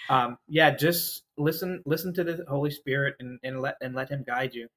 um, 0.08 0.38
yeah, 0.48 0.70
just 0.70 1.24
listen 1.36 1.82
listen 1.86 2.14
to 2.14 2.24
the 2.24 2.44
Holy 2.48 2.70
Spirit 2.70 3.16
and, 3.20 3.38
and 3.42 3.60
let 3.60 3.76
and 3.80 3.94
let 3.94 4.08
Him 4.10 4.24
guide 4.26 4.54
you. 4.54 4.68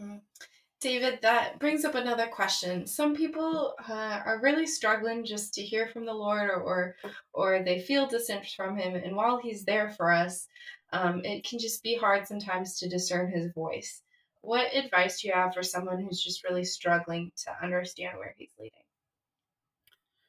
Mm-hmm. 0.00 0.16
David, 0.84 1.20
that 1.22 1.58
brings 1.58 1.86
up 1.86 1.94
another 1.94 2.26
question. 2.26 2.86
Some 2.86 3.16
people 3.16 3.74
uh, 3.88 4.20
are 4.26 4.40
really 4.42 4.66
struggling 4.66 5.24
just 5.24 5.54
to 5.54 5.62
hear 5.62 5.86
from 5.88 6.04
the 6.04 6.12
Lord, 6.12 6.50
or, 6.50 6.60
or, 6.60 6.96
or 7.32 7.62
they 7.62 7.80
feel 7.80 8.06
distanced 8.06 8.54
from 8.54 8.76
Him. 8.76 8.94
And 8.94 9.16
while 9.16 9.38
He's 9.38 9.64
there 9.64 9.88
for 9.88 10.12
us, 10.12 10.46
um, 10.92 11.22
it 11.24 11.42
can 11.42 11.58
just 11.58 11.82
be 11.82 11.96
hard 11.96 12.26
sometimes 12.26 12.78
to 12.78 12.88
discern 12.88 13.32
His 13.32 13.50
voice. 13.52 14.02
What 14.42 14.76
advice 14.76 15.22
do 15.22 15.28
you 15.28 15.34
have 15.34 15.54
for 15.54 15.62
someone 15.62 16.02
who's 16.02 16.22
just 16.22 16.44
really 16.44 16.64
struggling 16.64 17.32
to 17.46 17.64
understand 17.64 18.18
where 18.18 18.34
He's 18.36 18.52
leading? 18.58 18.72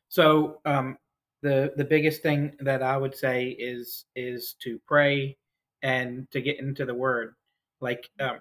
So, 0.07 0.61
um, 0.63 0.97
the 1.45 1.71
the 1.77 1.85
biggest 1.85 2.23
thing 2.23 2.53
that 2.59 2.81
I 2.81 2.97
would 2.97 3.15
say 3.15 3.49
is 3.49 4.05
is 4.15 4.55
to 4.63 4.79
pray 4.87 5.37
and 5.83 6.29
to 6.31 6.41
get 6.41 6.59
into 6.59 6.85
the 6.85 6.93
Word, 6.95 7.35
like 7.81 8.09
um, 8.19 8.39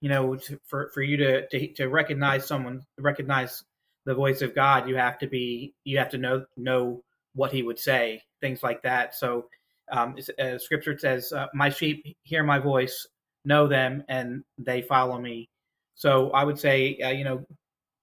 you 0.00 0.08
know, 0.08 0.36
to, 0.36 0.60
for 0.68 0.90
for 0.94 1.02
you 1.02 1.16
to, 1.16 1.48
to 1.48 1.72
to 1.74 1.88
recognize 1.88 2.46
someone, 2.46 2.82
recognize 2.96 3.64
the 4.04 4.14
voice 4.14 4.40
of 4.40 4.54
God, 4.54 4.88
you 4.88 4.96
have 4.96 5.18
to 5.18 5.26
be 5.26 5.74
you 5.82 5.98
have 5.98 6.10
to 6.10 6.18
know 6.18 6.46
know 6.56 7.02
what 7.34 7.50
He 7.50 7.64
would 7.64 7.78
say, 7.78 8.22
things 8.40 8.62
like 8.62 8.82
that. 8.82 9.16
So, 9.16 9.46
um, 9.90 10.16
uh, 10.38 10.58
Scripture 10.58 10.96
says, 10.96 11.32
uh, 11.32 11.48
"My 11.52 11.70
sheep 11.70 12.16
hear 12.22 12.44
my 12.44 12.60
voice, 12.60 13.04
know 13.44 13.66
them, 13.66 14.04
and 14.08 14.44
they 14.58 14.82
follow 14.82 15.18
me." 15.18 15.48
So 15.96 16.30
I 16.30 16.44
would 16.44 16.58
say, 16.58 16.98
uh, 17.02 17.10
you 17.10 17.24
know, 17.24 17.44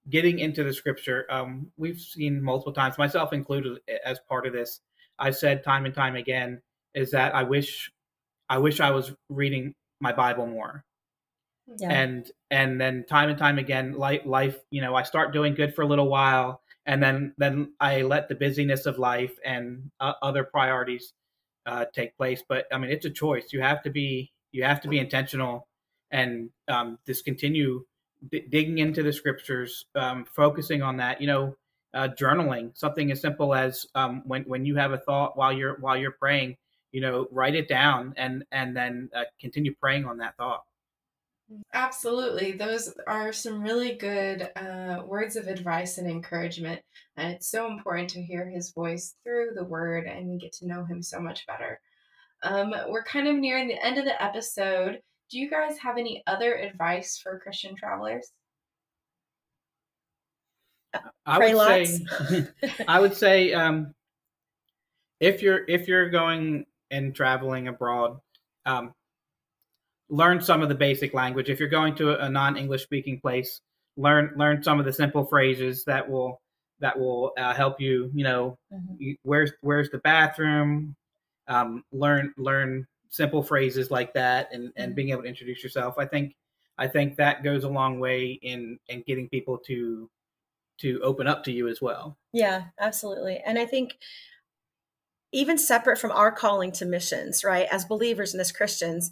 getting 0.10 0.40
into 0.40 0.64
the 0.64 0.74
scripture, 0.74 1.26
um, 1.30 1.72
we've 1.78 2.00
seen 2.00 2.42
multiple 2.42 2.74
times, 2.74 2.98
myself 2.98 3.34
included, 3.34 3.80
as 4.06 4.20
part 4.28 4.46
of 4.46 4.54
this. 4.54 4.82
I've 5.18 5.36
said 5.36 5.64
time 5.64 5.86
and 5.86 5.94
time 5.94 6.16
again 6.16 6.62
is 6.94 7.12
that 7.12 7.36
I 7.36 7.44
wish, 7.44 7.92
I 8.50 8.58
wish 8.58 8.80
I 8.80 8.92
was 8.92 9.14
reading 9.30 9.74
my 10.00 10.14
Bible 10.14 10.48
more. 10.48 10.86
Yeah. 11.78 11.92
And 11.92 12.32
and 12.50 12.82
then 12.82 13.06
time 13.08 13.30
and 13.30 13.38
time 13.38 13.60
again, 13.60 13.94
life, 13.94 14.22
life, 14.26 14.58
you 14.72 14.82
know, 14.82 14.96
I 14.96 15.04
start 15.04 15.34
doing 15.34 15.54
good 15.54 15.76
for 15.76 15.84
a 15.84 15.88
little 15.88 16.10
while, 16.10 16.62
and 16.88 17.04
then 17.04 17.36
then 17.38 17.74
I 17.80 18.02
let 18.02 18.28
the 18.28 18.34
busyness 18.34 18.88
of 18.88 18.98
life 18.98 19.34
and 19.46 19.92
uh, 20.00 20.14
other 20.24 20.44
priorities 20.44 21.14
uh, 21.68 21.86
take 21.94 22.18
place. 22.18 22.44
But 22.48 22.66
I 22.72 22.80
mean, 22.80 22.90
it's 22.90 23.06
a 23.06 23.12
choice. 23.12 23.54
You 23.54 23.62
have 23.62 23.84
to 23.84 23.92
be 23.92 24.32
you 24.52 24.64
have 24.64 24.82
to 24.82 24.88
be 24.88 24.98
intentional 24.98 25.68
and 26.10 26.50
um, 26.68 26.98
discontinue 27.06 27.84
d- 28.32 28.46
digging 28.50 28.78
into 28.80 29.04
the 29.04 29.14
scriptures, 29.14 29.86
um, 29.96 30.26
focusing 30.26 30.82
on 30.82 30.98
that. 30.98 31.22
You 31.22 31.28
know, 31.28 31.56
uh, 31.94 32.10
journaling 32.10 32.78
something 32.78 33.12
as 33.12 33.22
simple 33.22 33.54
as 33.54 33.86
um, 33.96 34.24
when 34.26 34.44
when 34.44 34.66
you 34.66 34.76
have 34.76 34.92
a 34.92 34.98
thought 34.98 35.38
while 35.38 35.54
you're 35.54 35.78
while 35.80 35.98
you're 35.98 36.12
praying, 36.12 36.58
you 36.92 37.02
know, 37.02 37.28
write 37.32 37.56
it 37.56 37.68
down 37.68 38.14
and 38.18 38.44
and 38.52 38.76
then 38.76 39.10
uh, 39.16 39.24
continue 39.40 39.74
praying 39.80 40.06
on 40.06 40.18
that 40.18 40.36
thought. 40.38 40.64
Absolutely. 41.74 42.52
Those 42.52 42.94
are 43.08 43.34
some 43.34 43.62
really 43.62 43.96
good 43.96 44.50
uh, 44.56 45.02
words 45.06 45.36
of 45.36 45.48
advice 45.48 45.98
and 45.98 46.10
encouragement. 46.10 46.82
And 47.18 47.34
it's 47.34 47.50
so 47.50 47.66
important 47.66 48.12
to 48.12 48.22
hear 48.22 48.48
his 48.48 48.72
voice 48.72 49.16
through 49.24 49.54
the 49.56 49.64
word 49.64 50.06
and 50.06 50.40
get 50.40 50.54
to 50.54 50.68
know 50.68 50.86
him 50.86 51.02
so 51.02 51.20
much 51.20 51.48
better. 51.48 51.80
Um, 52.44 52.74
we're 52.88 53.04
kind 53.04 53.28
of 53.28 53.36
nearing 53.36 53.68
the 53.68 53.84
end 53.84 53.98
of 53.98 54.06
the 54.06 54.22
episode 54.22 55.02
do 55.30 55.40
you 55.40 55.50
guys 55.50 55.78
have 55.78 55.98
any 55.98 56.24
other 56.28 56.56
advice 56.56 57.18
for 57.18 57.40
Christian 57.40 57.76
travelers? 57.76 58.32
I 61.26 61.38
Pray 61.38 61.54
would 61.54 61.58
lots. 61.58 62.30
say, 62.30 62.48
I 62.88 63.00
would 63.00 63.16
say, 63.16 63.54
um, 63.54 63.94
if 65.20 65.42
you're 65.42 65.66
if 65.68 65.88
you're 65.88 66.10
going 66.10 66.66
and 66.90 67.14
traveling 67.14 67.68
abroad, 67.68 68.20
um, 68.66 68.94
learn 70.10 70.42
some 70.42 70.62
of 70.62 70.70
the 70.70 70.76
basic 70.76 71.14
language. 71.14 71.50
If 71.50 71.60
you're 71.60 71.70
going 71.70 71.96
to 71.96 72.12
a, 72.12 72.26
a 72.26 72.30
non-English 72.30 72.84
speaking 72.84 73.20
place, 73.20 73.62
learn 73.98 74.32
learn 74.36 74.64
some 74.64 74.80
of 74.80 74.86
the 74.86 74.94
simple 74.94 75.26
phrases 75.26 75.84
that 75.86 76.10
will 76.10 76.42
that 76.80 76.98
will 76.98 77.34
uh, 77.38 77.54
help 77.54 77.80
you. 77.80 78.10
You 78.14 78.24
know, 78.24 78.58
mm-hmm. 78.74 79.12
where's 79.24 79.52
where's 79.62 79.92
the 79.92 80.00
bathroom? 80.00 80.96
Um, 81.48 81.84
learn 81.92 82.34
learn 82.38 82.88
simple 83.10 83.44
phrases 83.44 83.92
like 83.92 84.14
that 84.14 84.50
and, 84.52 84.72
and 84.76 84.90
mm-hmm. 84.90 84.96
being 84.96 85.10
able 85.10 85.24
to 85.24 85.28
introduce 85.28 85.64
yourself. 85.64 85.96
I 85.98 86.06
think 86.06 86.36
I 86.78 86.88
think 86.88 87.18
that 87.18 87.44
goes 87.44 87.64
a 87.64 87.70
long 87.70 88.00
way 88.00 88.40
in 88.42 88.80
in 88.88 89.04
getting 89.06 89.28
people 89.28 89.58
to 89.68 90.10
to 90.80 91.02
open 91.04 91.28
up 91.28 91.44
to 91.44 91.52
you 91.52 91.68
as 91.68 91.82
well. 91.82 92.18
Yeah, 92.32 92.66
absolutely. 92.80 93.42
And 93.46 93.60
I 93.60 93.66
think 93.66 93.98
even 95.34 95.58
separate 95.58 95.98
from 95.98 96.12
our 96.12 96.32
calling 96.32 96.72
to 96.72 96.86
missions, 96.86 97.44
right? 97.44 97.68
As 97.70 97.86
believers 97.86 98.34
and 98.34 98.40
as 98.40 98.52
Christians, 98.52 99.12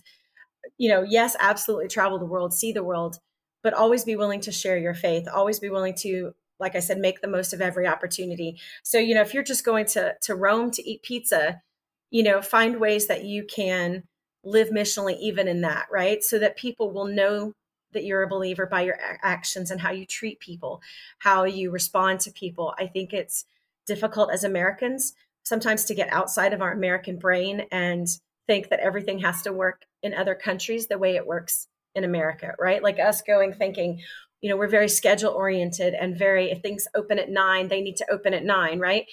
you 0.77 0.89
know, 0.89 1.03
yes, 1.03 1.35
absolutely 1.39 1.89
travel 1.89 2.17
the 2.17 2.25
world, 2.25 2.53
see 2.53 2.71
the 2.71 2.83
world, 2.83 3.19
but 3.63 3.73
always 3.73 4.05
be 4.05 4.15
willing 4.15 4.41
to 4.41 4.51
share 4.51 4.77
your 4.77 4.93
faith, 4.93 5.27
always 5.31 5.59
be 5.59 5.69
willing 5.69 5.93
to 5.95 6.33
like 6.59 6.75
I 6.75 6.79
said 6.79 6.97
make 6.97 7.21
the 7.21 7.27
most 7.27 7.53
of 7.53 7.61
every 7.61 7.85
opportunity. 7.85 8.59
So, 8.83 8.97
you 8.97 9.13
know, 9.13 9.21
if 9.21 9.33
you're 9.33 9.43
just 9.43 9.65
going 9.65 9.85
to 9.87 10.15
to 10.21 10.35
Rome 10.35 10.71
to 10.71 10.89
eat 10.89 11.03
pizza, 11.03 11.61
you 12.09 12.23
know, 12.23 12.41
find 12.41 12.79
ways 12.79 13.07
that 13.07 13.25
you 13.25 13.43
can 13.43 14.03
live 14.43 14.69
missionally 14.69 15.17
even 15.19 15.47
in 15.47 15.61
that, 15.61 15.87
right? 15.91 16.23
So 16.23 16.39
that 16.39 16.57
people 16.57 16.91
will 16.91 17.05
know 17.07 17.53
that 17.93 18.03
you're 18.03 18.23
a 18.23 18.27
believer 18.27 18.65
by 18.65 18.81
your 18.81 18.97
actions 19.23 19.71
and 19.71 19.81
how 19.81 19.91
you 19.91 20.05
treat 20.05 20.39
people, 20.39 20.81
how 21.19 21.43
you 21.45 21.71
respond 21.71 22.19
to 22.21 22.31
people. 22.31 22.73
I 22.77 22.87
think 22.87 23.13
it's 23.13 23.45
difficult 23.85 24.31
as 24.31 24.43
Americans 24.43 25.13
sometimes 25.43 25.85
to 25.85 25.95
get 25.95 26.11
outside 26.11 26.53
of 26.53 26.61
our 26.61 26.73
American 26.73 27.17
brain 27.17 27.65
and 27.71 28.07
think 28.47 28.69
that 28.69 28.81
everything 28.81 29.19
has 29.19 29.41
to 29.43 29.53
work 29.53 29.83
in 30.03 30.13
other 30.13 30.35
countries 30.35 30.87
the 30.87 30.97
way 30.97 31.15
it 31.15 31.25
works 31.25 31.67
in 31.95 32.03
America, 32.03 32.53
right? 32.59 32.83
Like 32.83 32.99
us 32.99 33.21
going 33.21 33.53
thinking, 33.53 34.01
you 34.41 34.49
know, 34.49 34.57
we're 34.57 34.67
very 34.67 34.89
schedule 34.89 35.31
oriented 35.31 35.93
and 35.93 36.17
very 36.17 36.51
if 36.51 36.61
things 36.61 36.87
open 36.95 37.17
at 37.17 37.29
9, 37.29 37.67
they 37.69 37.81
need 37.81 37.95
to 37.97 38.11
open 38.11 38.33
at 38.33 38.43
9, 38.43 38.79
right? 38.79 39.05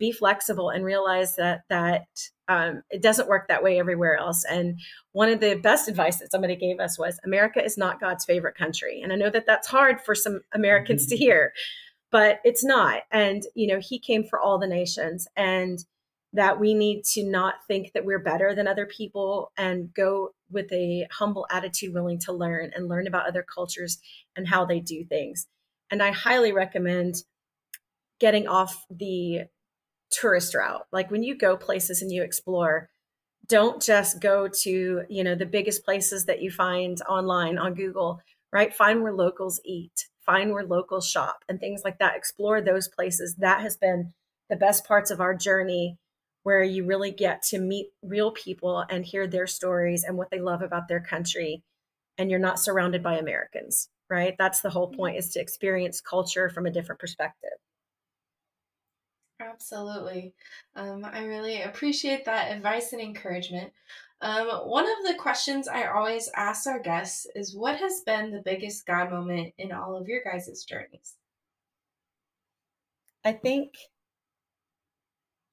Be 0.00 0.10
flexible 0.10 0.70
and 0.70 0.84
realize 0.84 1.36
that 1.36 1.60
that 1.68 2.06
um, 2.48 2.82
it 2.90 3.02
doesn't 3.02 3.28
work 3.28 3.46
that 3.46 3.62
way 3.62 3.78
everywhere 3.78 4.16
else. 4.16 4.44
And 4.44 4.80
one 5.12 5.28
of 5.28 5.38
the 5.38 5.54
best 5.54 5.88
advice 5.88 6.16
that 6.16 6.32
somebody 6.32 6.56
gave 6.56 6.80
us 6.80 6.98
was 6.98 7.20
America 7.24 7.64
is 7.64 7.78
not 7.78 8.00
God's 8.00 8.24
favorite 8.24 8.56
country. 8.56 9.00
And 9.00 9.12
I 9.12 9.16
know 9.16 9.30
that 9.30 9.46
that's 9.46 9.68
hard 9.68 10.00
for 10.00 10.16
some 10.16 10.40
Americans 10.52 11.04
mm-hmm. 11.04 11.10
to 11.10 11.16
hear, 11.16 11.52
but 12.10 12.40
it's 12.42 12.64
not. 12.64 13.02
And, 13.12 13.44
you 13.54 13.68
know, 13.68 13.78
he 13.80 14.00
came 14.00 14.24
for 14.24 14.40
all 14.40 14.58
the 14.58 14.66
nations. 14.66 15.28
And 15.36 15.84
that 16.32 16.60
we 16.60 16.74
need 16.74 17.04
to 17.04 17.24
not 17.24 17.54
think 17.66 17.92
that 17.92 18.04
we're 18.04 18.20
better 18.20 18.54
than 18.54 18.68
other 18.68 18.86
people 18.86 19.50
and 19.56 19.92
go 19.92 20.30
with 20.50 20.72
a 20.72 21.06
humble 21.10 21.46
attitude, 21.50 21.92
willing 21.92 22.18
to 22.20 22.32
learn 22.32 22.70
and 22.74 22.88
learn 22.88 23.06
about 23.06 23.26
other 23.26 23.42
cultures 23.42 23.98
and 24.36 24.46
how 24.46 24.64
they 24.64 24.80
do 24.80 25.04
things. 25.04 25.48
And 25.90 26.02
I 26.02 26.12
highly 26.12 26.52
recommend 26.52 27.24
getting 28.20 28.46
off 28.46 28.84
the 28.90 29.42
tourist 30.10 30.54
route. 30.54 30.86
Like 30.92 31.10
when 31.10 31.22
you 31.22 31.36
go 31.36 31.56
places 31.56 32.02
and 32.02 32.12
you 32.12 32.22
explore, 32.22 32.88
don't 33.46 33.82
just 33.82 34.20
go 34.20 34.48
to, 34.48 35.02
you 35.08 35.24
know, 35.24 35.34
the 35.34 35.46
biggest 35.46 35.84
places 35.84 36.26
that 36.26 36.42
you 36.42 36.50
find 36.50 37.00
online 37.08 37.58
on 37.58 37.74
Google, 37.74 38.20
right? 38.52 38.74
Find 38.74 39.02
where 39.02 39.12
locals 39.12 39.60
eat, 39.64 40.06
find 40.24 40.52
where 40.52 40.64
locals 40.64 41.08
shop 41.08 41.44
and 41.48 41.58
things 41.58 41.82
like 41.84 41.98
that. 41.98 42.16
Explore 42.16 42.60
those 42.60 42.88
places. 42.88 43.36
That 43.36 43.60
has 43.60 43.76
been 43.76 44.12
the 44.48 44.56
best 44.56 44.86
parts 44.86 45.10
of 45.10 45.20
our 45.20 45.34
journey 45.34 45.98
where 46.42 46.62
you 46.62 46.84
really 46.84 47.10
get 47.10 47.42
to 47.42 47.58
meet 47.58 47.88
real 48.02 48.30
people 48.30 48.84
and 48.88 49.04
hear 49.04 49.26
their 49.26 49.46
stories 49.46 50.04
and 50.04 50.16
what 50.16 50.30
they 50.30 50.40
love 50.40 50.62
about 50.62 50.88
their 50.88 51.00
country 51.00 51.62
and 52.20 52.30
you're 52.30 52.38
not 52.38 52.60
surrounded 52.60 53.02
by 53.02 53.16
Americans, 53.16 53.88
right? 54.10 54.34
That's 54.38 54.60
the 54.60 54.70
whole 54.70 54.88
mm-hmm. 54.88 54.96
point 54.96 55.16
is 55.16 55.30
to 55.30 55.40
experience 55.40 56.00
culture 56.00 56.50
from 56.50 56.66
a 56.66 56.70
different 56.70 57.00
perspective. 57.00 57.50
Absolutely. 59.40 60.34
Um, 60.76 61.04
I 61.04 61.24
really 61.24 61.62
appreciate 61.62 62.24
that 62.26 62.52
advice 62.52 62.92
and 62.92 63.00
encouragement. 63.00 63.72
Um, 64.20 64.48
one 64.66 64.84
of 64.84 65.06
the 65.06 65.14
questions 65.14 65.66
I 65.66 65.86
always 65.86 66.28
ask 66.36 66.66
our 66.66 66.78
guests 66.78 67.26
is 67.34 67.56
what 67.56 67.76
has 67.76 68.02
been 68.04 68.30
the 68.30 68.42
biggest 68.44 68.86
God 68.86 69.10
moment 69.10 69.54
in 69.56 69.72
all 69.72 69.96
of 69.96 70.08
your 70.08 70.22
guys' 70.22 70.64
journeys? 70.64 71.14
I 73.24 73.32
think 73.32 73.74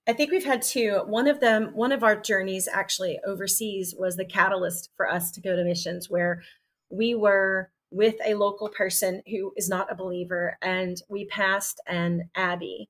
I 0.09 0.13
think 0.13 0.31
we've 0.31 0.45
had 0.45 0.61
two. 0.61 1.01
One 1.05 1.27
of 1.27 1.41
them, 1.41 1.71
one 1.73 1.91
of 1.91 2.01
our 2.01 2.15
journeys 2.15 2.69
actually 2.71 3.19
overseas 3.27 3.93
was 3.97 4.15
the 4.15 4.23
catalyst 4.23 4.89
for 4.95 5.09
us 5.09 5.31
to 5.31 5.41
go 5.41 5.53
to 5.55 5.65
missions 5.65 6.09
where 6.09 6.43
we 6.89 7.13
were 7.13 7.69
with 7.91 8.15
a 8.25 8.33
local 8.33 8.69
person 8.69 9.21
who 9.27 9.53
is 9.57 9.67
not 9.67 9.91
a 9.91 9.95
believer 9.95 10.57
and 10.61 11.01
we 11.09 11.25
passed 11.25 11.81
an 11.87 12.29
abbey 12.35 12.89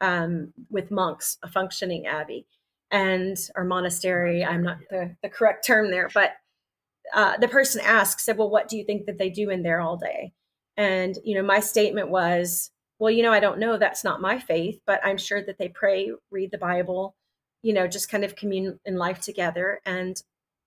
um, 0.00 0.52
with 0.70 0.90
monks, 0.90 1.38
a 1.42 1.48
functioning 1.48 2.06
abbey 2.06 2.46
and 2.90 3.38
or 3.54 3.64
monastery. 3.64 4.44
I'm 4.44 4.62
not 4.62 4.78
the, 4.90 5.16
the 5.22 5.28
correct 5.28 5.66
term 5.66 5.90
there, 5.90 6.08
but 6.12 6.32
uh, 7.14 7.36
the 7.38 7.48
person 7.48 7.80
asked, 7.84 8.20
said, 8.20 8.36
well, 8.36 8.50
what 8.50 8.68
do 8.68 8.76
you 8.76 8.84
think 8.84 9.06
that 9.06 9.18
they 9.18 9.30
do 9.30 9.50
in 9.50 9.62
there 9.62 9.80
all 9.80 9.96
day? 9.96 10.32
And, 10.76 11.16
you 11.24 11.34
know, 11.34 11.42
my 11.42 11.60
statement 11.60 12.08
was, 12.10 12.70
well, 12.98 13.10
you 13.10 13.22
know, 13.22 13.32
I 13.32 13.40
don't 13.40 13.58
know. 13.58 13.78
That's 13.78 14.04
not 14.04 14.20
my 14.20 14.38
faith, 14.38 14.80
but 14.86 15.00
I'm 15.04 15.18
sure 15.18 15.42
that 15.42 15.58
they 15.58 15.68
pray, 15.68 16.12
read 16.30 16.50
the 16.50 16.58
Bible, 16.58 17.14
you 17.62 17.72
know, 17.72 17.86
just 17.88 18.10
kind 18.10 18.24
of 18.24 18.36
commune 18.36 18.78
in 18.84 18.96
life 18.96 19.20
together. 19.20 19.80
And 19.84 20.22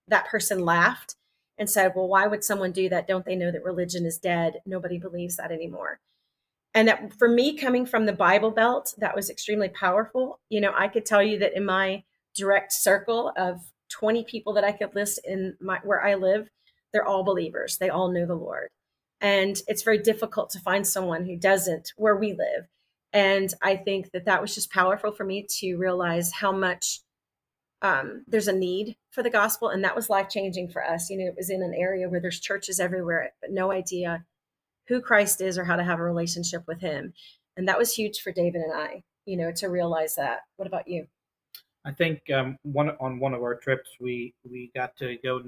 that 0.08 0.28
person 0.28 0.60
laughed 0.60 1.16
and 1.58 1.70
said, 1.70 1.94
well, 1.96 2.08
why 2.08 2.28
would 2.28 2.44
someone 2.44 2.72
do 2.72 2.90
that? 2.90 3.08
Don't 3.08 3.26
they 3.26 3.36
know 3.36 3.52
that 3.52 3.64
religion 3.64 4.06
is 4.06 4.18
dead? 4.18 4.62
Nobody 4.66 4.98
believes 4.98 5.38
that 5.38 5.52
anymore. 5.52 6.00
And 6.74 6.88
that, 6.88 7.14
for 7.18 7.28
me, 7.28 7.58
coming 7.58 7.86
from 7.86 8.06
the 8.06 8.14
Bible 8.14 8.52
Belt, 8.52 8.94
that 8.98 9.16
was 9.16 9.30
extremely 9.30 9.70
powerful. 9.70 10.40
You 10.50 10.62
know, 10.62 10.74
I 10.76 10.88
could 10.88 11.06
tell 11.06 11.22
you 11.22 11.40
that 11.40 11.56
in 11.56 11.66
my 11.66 12.04
direct 12.36 12.72
circle 12.72 13.34
of 13.36 13.60
20 13.90 14.24
people 14.24 14.54
that 14.54 14.64
I 14.64 14.72
could 14.72 14.96
list 14.96 15.20
in 15.26 15.58
my 15.60 15.80
where 15.84 16.04
I 16.04 16.16
live, 16.16 16.50
they're 16.94 17.06
all 17.06 17.24
believers. 17.24 17.78
They 17.78 17.90
all 17.90 18.12
know 18.12 18.26
the 18.26 18.36
Lord. 18.36 18.70
And 19.20 19.62
it's 19.68 19.84
very 19.84 20.00
difficult 20.00 20.50
to 20.52 20.60
find 20.60 20.88
someone 20.88 21.26
who 21.26 21.36
doesn't 21.38 21.94
where 21.98 22.16
we 22.16 22.32
live. 22.32 22.68
And 23.14 23.54
I 23.62 23.76
think 23.76 24.12
that 24.12 24.26
that 24.26 24.42
was 24.42 24.56
just 24.56 24.72
powerful 24.72 25.12
for 25.12 25.26
me 25.26 25.46
to 25.60 25.76
realize 25.76 26.32
how 26.32 26.54
much 26.54 27.02
um, 27.82 28.24
there's 28.28 28.48
a 28.48 28.54
need 28.54 28.96
for 29.12 29.22
the 29.22 29.30
gospel. 29.30 29.70
And 29.70 29.84
that 29.84 29.96
was 29.96 30.10
life 30.10 30.30
changing 30.30 30.70
for 30.70 30.84
us. 30.84 31.10
You 31.10 31.18
know, 31.18 31.26
it 31.26 31.36
was 31.36 31.50
in 31.50 31.62
an 31.62 31.74
area 31.76 32.08
where 32.08 32.22
there's 32.22 32.40
churches 32.40 32.80
everywhere, 32.80 33.34
but 33.42 33.52
no 33.52 33.72
idea 33.72 34.24
who 34.88 35.02
Christ 35.02 35.42
is 35.42 35.58
or 35.58 35.64
how 35.64 35.76
to 35.76 35.84
have 35.84 36.00
a 36.00 36.04
relationship 36.04 36.64
with 36.68 36.80
him. 36.80 37.14
And 37.58 37.68
that 37.68 37.78
was 37.78 37.94
huge 37.94 38.22
for 38.22 38.32
David 38.32 38.62
and 38.62 38.74
I, 38.74 39.04
you 39.26 39.38
know, 39.38 39.52
to 39.54 39.68
realize 39.68 40.16
that. 40.16 40.42
What 40.58 40.68
about 40.68 40.88
you? 40.88 41.08
I 41.84 41.92
think 41.92 42.22
um, 42.32 42.58
one 42.64 42.92
on 43.00 43.20
one 43.20 43.34
of 43.34 43.42
our 43.42 43.56
trips 43.56 43.90
we 44.00 44.34
we 44.50 44.72
got 44.76 44.96
to 44.98 45.18
go 45.24 45.42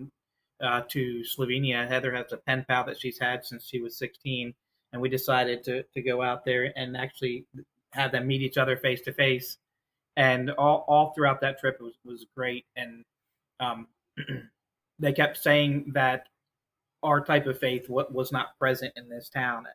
uh, 0.64 0.82
to 0.90 1.24
Slovenia. 1.24 1.88
Heather 1.88 2.14
has 2.14 2.32
a 2.32 2.38
pen 2.38 2.66
pal 2.68 2.86
that 2.86 3.00
she's 3.00 3.20
had 3.20 3.46
since 3.46 3.66
she 3.66 3.82
was 3.82 3.98
16, 3.98 4.54
and 4.92 5.02
we 5.02 5.10
decided 5.10 5.64
to 5.66 5.84
to 5.84 6.02
go 6.02 6.22
out 6.22 6.44
there 6.44 6.74
and 6.76 6.98
actually 6.98 7.46
have 7.92 8.12
them 8.12 8.28
meet 8.28 8.42
each 8.42 8.58
other 8.58 8.78
face 8.78 9.02
to 9.02 9.14
face. 9.14 9.58
And 10.16 10.52
all 10.52 10.86
all 10.88 11.14
throughout 11.14 11.42
that 11.42 11.60
trip 11.60 11.80
was 11.80 11.94
was 12.04 12.26
great. 12.36 12.66
And 12.76 13.04
um, 13.60 13.88
they 15.00 15.14
kept 15.14 15.38
saying 15.38 15.92
that 15.94 16.28
our 17.04 17.24
type 17.24 17.46
of 17.46 17.60
faith 17.60 17.90
what 17.90 18.14
was 18.14 18.32
not 18.32 18.58
present 18.58 18.94
in 18.96 19.10
this 19.10 19.30
town 19.30 19.66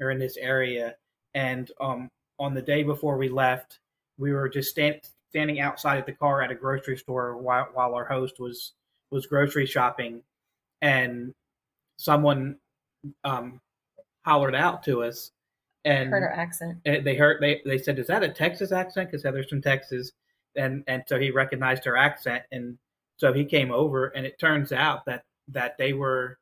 or 0.00 0.10
in 0.10 0.18
this 0.18 0.36
area. 0.36 0.94
And 1.34 1.70
um, 1.80 2.08
on 2.38 2.54
the 2.54 2.62
day 2.62 2.82
before 2.82 3.16
we 3.16 3.28
left, 3.28 3.80
we 4.18 4.32
were 4.32 4.48
just 4.48 4.70
stand, 4.70 5.00
standing 5.30 5.60
outside 5.60 5.98
of 5.98 6.06
the 6.06 6.12
car 6.12 6.42
at 6.42 6.50
a 6.50 6.54
grocery 6.54 6.96
store 6.96 7.36
while, 7.36 7.68
while 7.72 7.94
our 7.94 8.04
host 8.04 8.40
was 8.40 8.72
was 9.10 9.26
grocery 9.26 9.66
shopping, 9.66 10.22
and 10.82 11.34
someone 11.96 12.56
um, 13.24 13.60
hollered 14.24 14.54
out 14.54 14.82
to 14.84 15.02
us. 15.02 15.32
And 15.84 16.10
heard 16.10 16.22
our 16.22 16.32
accent. 16.32 16.78
They 16.84 17.16
heard 17.16 17.40
they 17.40 17.60
they 17.64 17.78
said, 17.78 17.98
"Is 17.98 18.06
that 18.08 18.22
a 18.22 18.28
Texas 18.28 18.70
accent?" 18.70 19.10
Because 19.10 19.24
Heather's 19.24 19.48
from 19.48 19.62
Texas, 19.62 20.12
and 20.56 20.84
and 20.86 21.02
so 21.06 21.18
he 21.18 21.30
recognized 21.30 21.84
her 21.86 21.96
accent, 21.96 22.44
and 22.52 22.78
so 23.16 23.32
he 23.32 23.44
came 23.44 23.72
over, 23.72 24.08
and 24.08 24.26
it 24.26 24.38
turns 24.38 24.72
out 24.72 25.04
that 25.06 25.24
that 25.48 25.76
they 25.78 25.92
were 25.92 26.38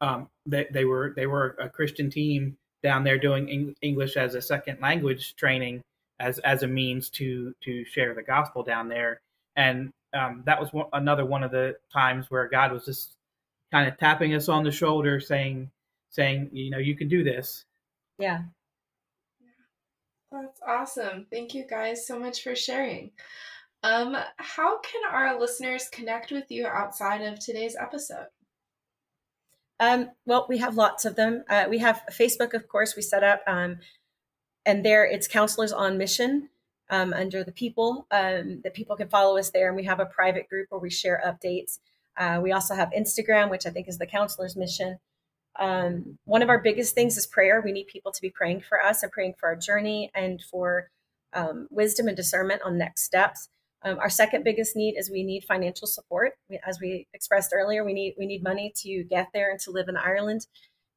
um, 0.00 0.28
they, 0.44 0.66
they 0.70 0.84
were 0.84 1.12
they 1.16 1.26
were 1.26 1.56
a 1.60 1.68
Christian 1.68 2.10
team 2.10 2.56
down 2.82 3.04
there 3.04 3.18
doing 3.18 3.74
English 3.82 4.16
as 4.16 4.34
a 4.34 4.42
second 4.42 4.80
language 4.80 5.34
training 5.36 5.82
as 6.20 6.38
as 6.40 6.62
a 6.62 6.66
means 6.66 7.10
to 7.10 7.54
to 7.64 7.84
share 7.84 8.14
the 8.14 8.22
gospel 8.22 8.62
down 8.62 8.88
there, 8.88 9.20
and 9.56 9.92
um, 10.12 10.42
that 10.46 10.60
was 10.60 10.72
one, 10.72 10.86
another 10.92 11.24
one 11.24 11.42
of 11.42 11.50
the 11.50 11.76
times 11.92 12.30
where 12.30 12.48
God 12.48 12.72
was 12.72 12.84
just 12.84 13.14
kind 13.72 13.88
of 13.88 13.98
tapping 13.98 14.34
us 14.34 14.48
on 14.48 14.64
the 14.64 14.70
shoulder, 14.70 15.20
saying 15.20 15.70
saying 16.10 16.50
you 16.52 16.70
know 16.70 16.78
you 16.78 16.96
can 16.96 17.08
do 17.08 17.24
this. 17.24 17.64
Yeah. 18.18 18.42
That's 20.32 20.60
awesome. 20.66 21.26
Thank 21.30 21.54
you 21.54 21.64
guys 21.68 22.06
so 22.06 22.18
much 22.18 22.42
for 22.42 22.54
sharing. 22.54 23.12
Um, 23.82 24.16
how 24.38 24.80
can 24.80 25.02
our 25.10 25.38
listeners 25.38 25.88
connect 25.90 26.32
with 26.32 26.50
you 26.50 26.66
outside 26.66 27.22
of 27.22 27.38
today's 27.38 27.76
episode? 27.76 28.26
Um, 29.78 30.10
well, 30.24 30.46
we 30.48 30.58
have 30.58 30.76
lots 30.76 31.04
of 31.04 31.16
them. 31.16 31.44
Uh, 31.48 31.66
we 31.68 31.78
have 31.78 32.02
Facebook, 32.10 32.54
of 32.54 32.68
course, 32.68 32.96
we 32.96 33.02
set 33.02 33.22
up, 33.22 33.42
um, 33.46 33.78
and 34.64 34.84
there 34.84 35.04
it's 35.04 35.28
counselors 35.28 35.72
on 35.72 35.98
mission 35.98 36.48
um, 36.90 37.12
under 37.12 37.44
the 37.44 37.52
people 37.52 38.06
um, 38.10 38.60
that 38.64 38.74
people 38.74 38.96
can 38.96 39.08
follow 39.08 39.36
us 39.36 39.50
there. 39.50 39.68
And 39.68 39.76
we 39.76 39.84
have 39.84 40.00
a 40.00 40.06
private 40.06 40.48
group 40.48 40.68
where 40.70 40.80
we 40.80 40.90
share 40.90 41.22
updates. 41.24 41.78
Uh, 42.16 42.40
we 42.42 42.52
also 42.52 42.74
have 42.74 42.90
Instagram, 42.90 43.50
which 43.50 43.66
I 43.66 43.70
think 43.70 43.88
is 43.88 43.98
the 43.98 44.06
counselors 44.06 44.56
mission. 44.56 44.98
Um, 45.58 46.18
one 46.24 46.42
of 46.42 46.48
our 46.48 46.58
biggest 46.58 46.94
things 46.94 47.16
is 47.16 47.26
prayer. 47.26 47.62
We 47.64 47.72
need 47.72 47.86
people 47.86 48.12
to 48.12 48.20
be 48.20 48.30
praying 48.30 48.62
for 48.62 48.80
us 48.82 49.02
and 49.02 49.12
praying 49.12 49.34
for 49.38 49.48
our 49.48 49.56
journey 49.56 50.10
and 50.14 50.42
for 50.42 50.90
um, 51.32 51.68
wisdom 51.70 52.08
and 52.08 52.16
discernment 52.16 52.62
on 52.64 52.78
next 52.78 53.02
steps. 53.02 53.48
Um, 53.86 54.00
our 54.00 54.10
second 54.10 54.42
biggest 54.42 54.74
need 54.74 54.96
is 54.98 55.10
we 55.10 55.22
need 55.22 55.44
financial 55.44 55.86
support. 55.86 56.32
We, 56.50 56.58
as 56.66 56.80
we 56.80 57.06
expressed 57.14 57.52
earlier, 57.54 57.84
we 57.84 57.94
need 57.94 58.14
we 58.18 58.26
need 58.26 58.42
money 58.42 58.72
to 58.82 59.04
get 59.04 59.28
there 59.32 59.52
and 59.52 59.60
to 59.60 59.70
live 59.70 59.88
in 59.88 59.96
Ireland, 59.96 60.48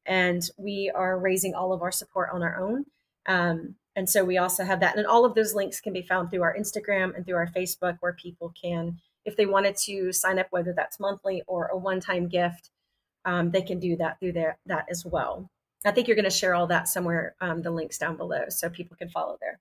and 0.06 0.42
we 0.58 0.90
are 0.92 1.16
raising 1.16 1.54
all 1.54 1.72
of 1.72 1.82
our 1.82 1.92
support 1.92 2.30
on 2.32 2.42
our 2.42 2.60
own. 2.60 2.84
Um, 3.26 3.76
and 3.94 4.10
so 4.10 4.24
we 4.24 4.38
also 4.38 4.64
have 4.64 4.80
that, 4.80 4.96
and 4.96 5.06
all 5.06 5.24
of 5.24 5.36
those 5.36 5.54
links 5.54 5.80
can 5.80 5.92
be 5.92 6.02
found 6.02 6.30
through 6.30 6.42
our 6.42 6.56
Instagram 6.56 7.14
and 7.14 7.24
through 7.24 7.36
our 7.36 7.46
Facebook, 7.56 7.98
where 8.00 8.12
people 8.14 8.52
can, 8.60 8.98
if 9.24 9.36
they 9.36 9.46
wanted 9.46 9.76
to 9.84 10.12
sign 10.12 10.40
up, 10.40 10.48
whether 10.50 10.72
that's 10.72 10.98
monthly 10.98 11.42
or 11.46 11.66
a 11.66 11.78
one-time 11.78 12.26
gift, 12.28 12.70
um, 13.24 13.52
they 13.52 13.62
can 13.62 13.78
do 13.78 13.96
that 13.98 14.18
through 14.18 14.32
there 14.32 14.58
that 14.66 14.86
as 14.90 15.04
well. 15.04 15.48
I 15.84 15.92
think 15.92 16.08
you're 16.08 16.16
going 16.16 16.24
to 16.24 16.30
share 16.30 16.54
all 16.54 16.66
that 16.66 16.88
somewhere, 16.88 17.36
um, 17.40 17.62
the 17.62 17.70
links 17.70 17.98
down 17.98 18.16
below, 18.16 18.44
so 18.48 18.68
people 18.68 18.96
can 18.96 19.10
follow 19.10 19.38
there. 19.40 19.60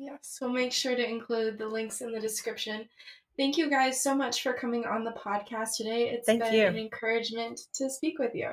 Yes, 0.00 0.38
we'll 0.40 0.50
make 0.50 0.72
sure 0.72 0.94
to 0.94 1.08
include 1.08 1.58
the 1.58 1.66
links 1.66 2.00
in 2.00 2.12
the 2.12 2.20
description. 2.20 2.88
Thank 3.36 3.56
you 3.56 3.68
guys 3.68 4.00
so 4.00 4.14
much 4.14 4.42
for 4.42 4.52
coming 4.52 4.86
on 4.86 5.02
the 5.02 5.10
podcast 5.10 5.76
today. 5.76 6.10
It's 6.10 6.26
Thank 6.26 6.42
been 6.42 6.54
you. 6.54 6.66
an 6.66 6.76
encouragement 6.76 7.60
to 7.74 7.90
speak 7.90 8.18
with 8.18 8.34
you. 8.34 8.50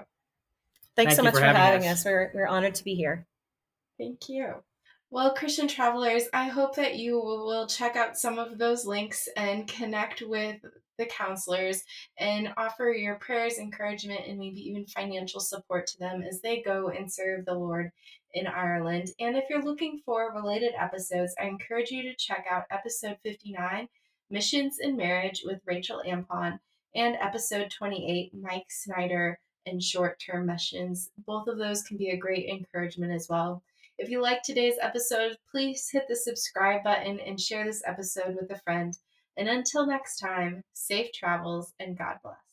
Thanks 0.96 1.16
Thank 1.16 1.18
so 1.18 1.24
much 1.24 1.36
for, 1.36 1.42
having, 1.42 1.62
having 1.62 1.88
us. 1.88 2.00
us. 2.00 2.06
We're, 2.06 2.32
we're 2.34 2.48
honored 2.48 2.76
to 2.76 2.84
be 2.84 2.96
here. 2.96 3.28
Thank 4.00 4.28
you. 4.28 4.56
Well, 5.12 5.36
Christian 5.36 5.68
travelers, 5.68 6.24
I 6.34 6.46
hope 6.46 6.76
that 6.78 6.96
you 6.96 7.20
will 7.20 7.68
check 7.68 7.96
out 7.96 8.18
some 8.18 8.40
of 8.40 8.58
those 8.58 8.86
links 8.86 9.30
and 9.38 9.68
connect 9.68 10.24
with 10.24 10.58
the 10.98 11.06
counselors 11.06 11.84
and 12.18 12.54
offer 12.58 12.92
your 12.92 13.16
prayers, 13.16 13.58
encouragement, 13.58 14.22
and 14.28 14.40
maybe 14.40 14.62
even 14.62 14.86
financial 14.86 15.40
support 15.40 15.88
to 15.88 16.00
them 16.00 16.24
as 16.24 16.42
they 16.42 16.62
go 16.62 16.90
and 16.90 17.12
serve 17.12 17.46
the 17.46 17.54
Lord 17.54 17.92
in 18.34 18.48
Ireland. 18.48 19.10
And 19.20 19.38
if 19.38 19.46
you're 19.50 19.64
looking 19.64 20.02
for 20.06 20.34
related 20.34 20.74
episodes, 20.78 21.34
I 21.40 21.46
encourage 21.46 21.92
you 21.92 22.04
to 22.04 22.16
check 22.16 22.46
out 22.50 22.66
episode 22.70 23.18
59, 23.24 23.88
Missions 24.30 24.78
in 24.80 24.98
Marriage 24.98 25.42
with 25.46 25.62
Rachel 25.66 26.02
Ampon, 26.06 26.60
and 26.94 27.16
episode 27.22 27.72
28, 27.72 28.32
Mike 28.34 28.66
Snyder 28.70 29.40
and 29.66 29.82
Short 29.82 30.20
Term 30.20 30.46
Missions. 30.46 31.10
Both 31.26 31.48
of 31.48 31.58
those 31.58 31.84
can 31.84 31.98
be 31.98 32.10
a 32.10 32.18
great 32.18 32.48
encouragement 32.50 33.12
as 33.14 33.28
well. 33.30 33.64
If 33.98 34.10
you 34.10 34.22
like 34.22 34.44
today's 34.44 34.76
episode, 34.82 35.38
please 35.50 35.90
hit 35.90 36.04
the 36.10 36.16
subscribe 36.18 36.84
button 36.84 37.20
and 37.20 37.40
share 37.40 37.64
this 37.64 37.82
episode 37.86 38.36
with 38.36 38.52
a 38.52 38.60
friend. 38.60 38.98
And 39.38 39.50
until 39.50 39.86
next 39.86 40.18
time, 40.20 40.64
safe 40.74 41.12
travels 41.14 41.74
and 41.80 41.98
God 41.98 42.18
bless. 42.24 42.45